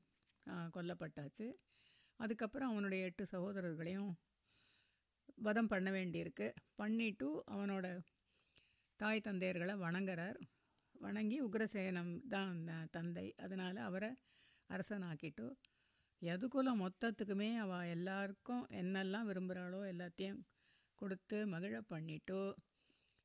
கொல்லப்பட்டாச்சு. 0.76 1.48
அதுக்கப்புறம் 2.20 2.72
அவனுடைய 2.72 3.08
எட்டு 3.10 3.24
சகோதரர்களையும் 3.34 4.12
வதம் 5.46 5.70
பண்ண 5.74 5.90
வேண்டியிருக்கு. 5.98 6.48
பண்ணிட்டு 6.80 7.30
அவனோட 7.56 7.86
தாய் 9.00 9.26
தந்தையர்களை 9.28 9.76
வணங்குறார். 9.86 10.40
வணங்கி 10.96 11.38
உக்ரசேனம் 11.48 12.14
தான் 12.36 12.58
தந்தை. 12.96 13.28
அதனால் 13.46 13.80
அவரை 13.90 14.12
அரசனாக்கிட்டு 14.70 15.46
எதுக்குள்ள 16.22 16.70
மொத்தத்துக்குமே 16.84 17.50
அவள் 17.64 17.92
எல்லாருக்கும் 17.96 18.64
என்னெல்லாம் 18.82 19.28
விரும்புகிறாளோ 19.30 19.80
எல்லாத்தையும் 19.94 20.42
கொடுத்து 21.02 21.38
மகிழ 21.54 21.76
பண்ணிட்டு 21.92 22.40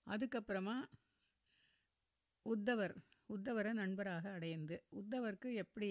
அதுக்கப்புறமா 0.07 0.77
உத்தவர் 2.47 2.95
உத்தவரை 3.29 3.71
நண்பராக 3.73 4.25
அடைந்து 4.31 4.77
உத்தவருக்கு 5.01 5.51
எப்படி 5.63 5.91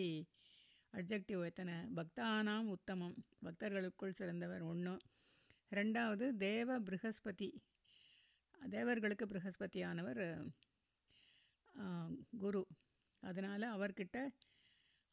அப்ஜெக்டிவ் 0.94 1.42
எத்தனை? 1.46 1.76
பக்தானாம் 1.98 2.68
உத்தமம். 2.76 3.16
பக்தர்களுக்குள் 3.46 4.18
சிறந்தவர் 4.20 4.64
ஒன்று 4.72 4.94
ரெண்டாவது 5.72 6.26
தேவ 6.46 6.78
பிருகஸ்பதி. 6.80 7.50
தேவர்களுக்கு 8.70 9.26
பிருகஸ்பதியானவர் 9.26 10.22
குரு. 12.44 12.64
அதனால் 13.24 13.66
அவர்கிட்ட 13.76 14.18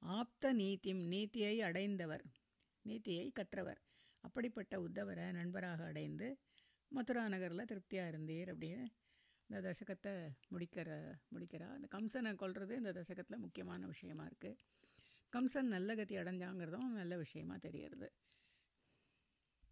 ஆப்த 0.03 0.53
நீத்திம் 0.53 1.03
நீத்தியை 1.13 1.57
அடைந்தவர் 1.69 2.25
நீத்தியை 2.85 3.27
கற்றவர். 3.39 3.81
அப்படிப்பட்ட 4.25 4.75
உத்தவரை 4.87 5.27
நண்பராக 5.33 5.81
அடைந்து 5.85 6.29
மதுரா 6.93 7.25
நகரில் 7.29 7.69
திருப்தியாக 7.71 8.11
இருந்தீர் 8.13 8.51
அப்படின்னு 8.53 8.87
இந்த 9.51 9.61
தசகத்தை 9.69 10.11
முடிக்கிற 10.55 10.89
முடிக்கிறா. 11.35 11.69
அந்த 11.77 11.87
கம்சனை 11.95 12.31
கொள்வது 12.35 12.73
இந்த 12.77 12.91
தசகத்தில் 12.93 13.43
முக்கியமான 13.45 13.87
விஷயமா 13.87 14.25
இருக்குது 14.27 14.61
கம்சன் 15.33 15.73
நல்ல 15.75 15.95
கதி 15.95 16.15
அடைஞ்சாங்கிறதும் 16.17 16.91
நல்ல 16.99 17.17
விஷயமா 17.17 17.57
தெரியறது. 17.57 18.09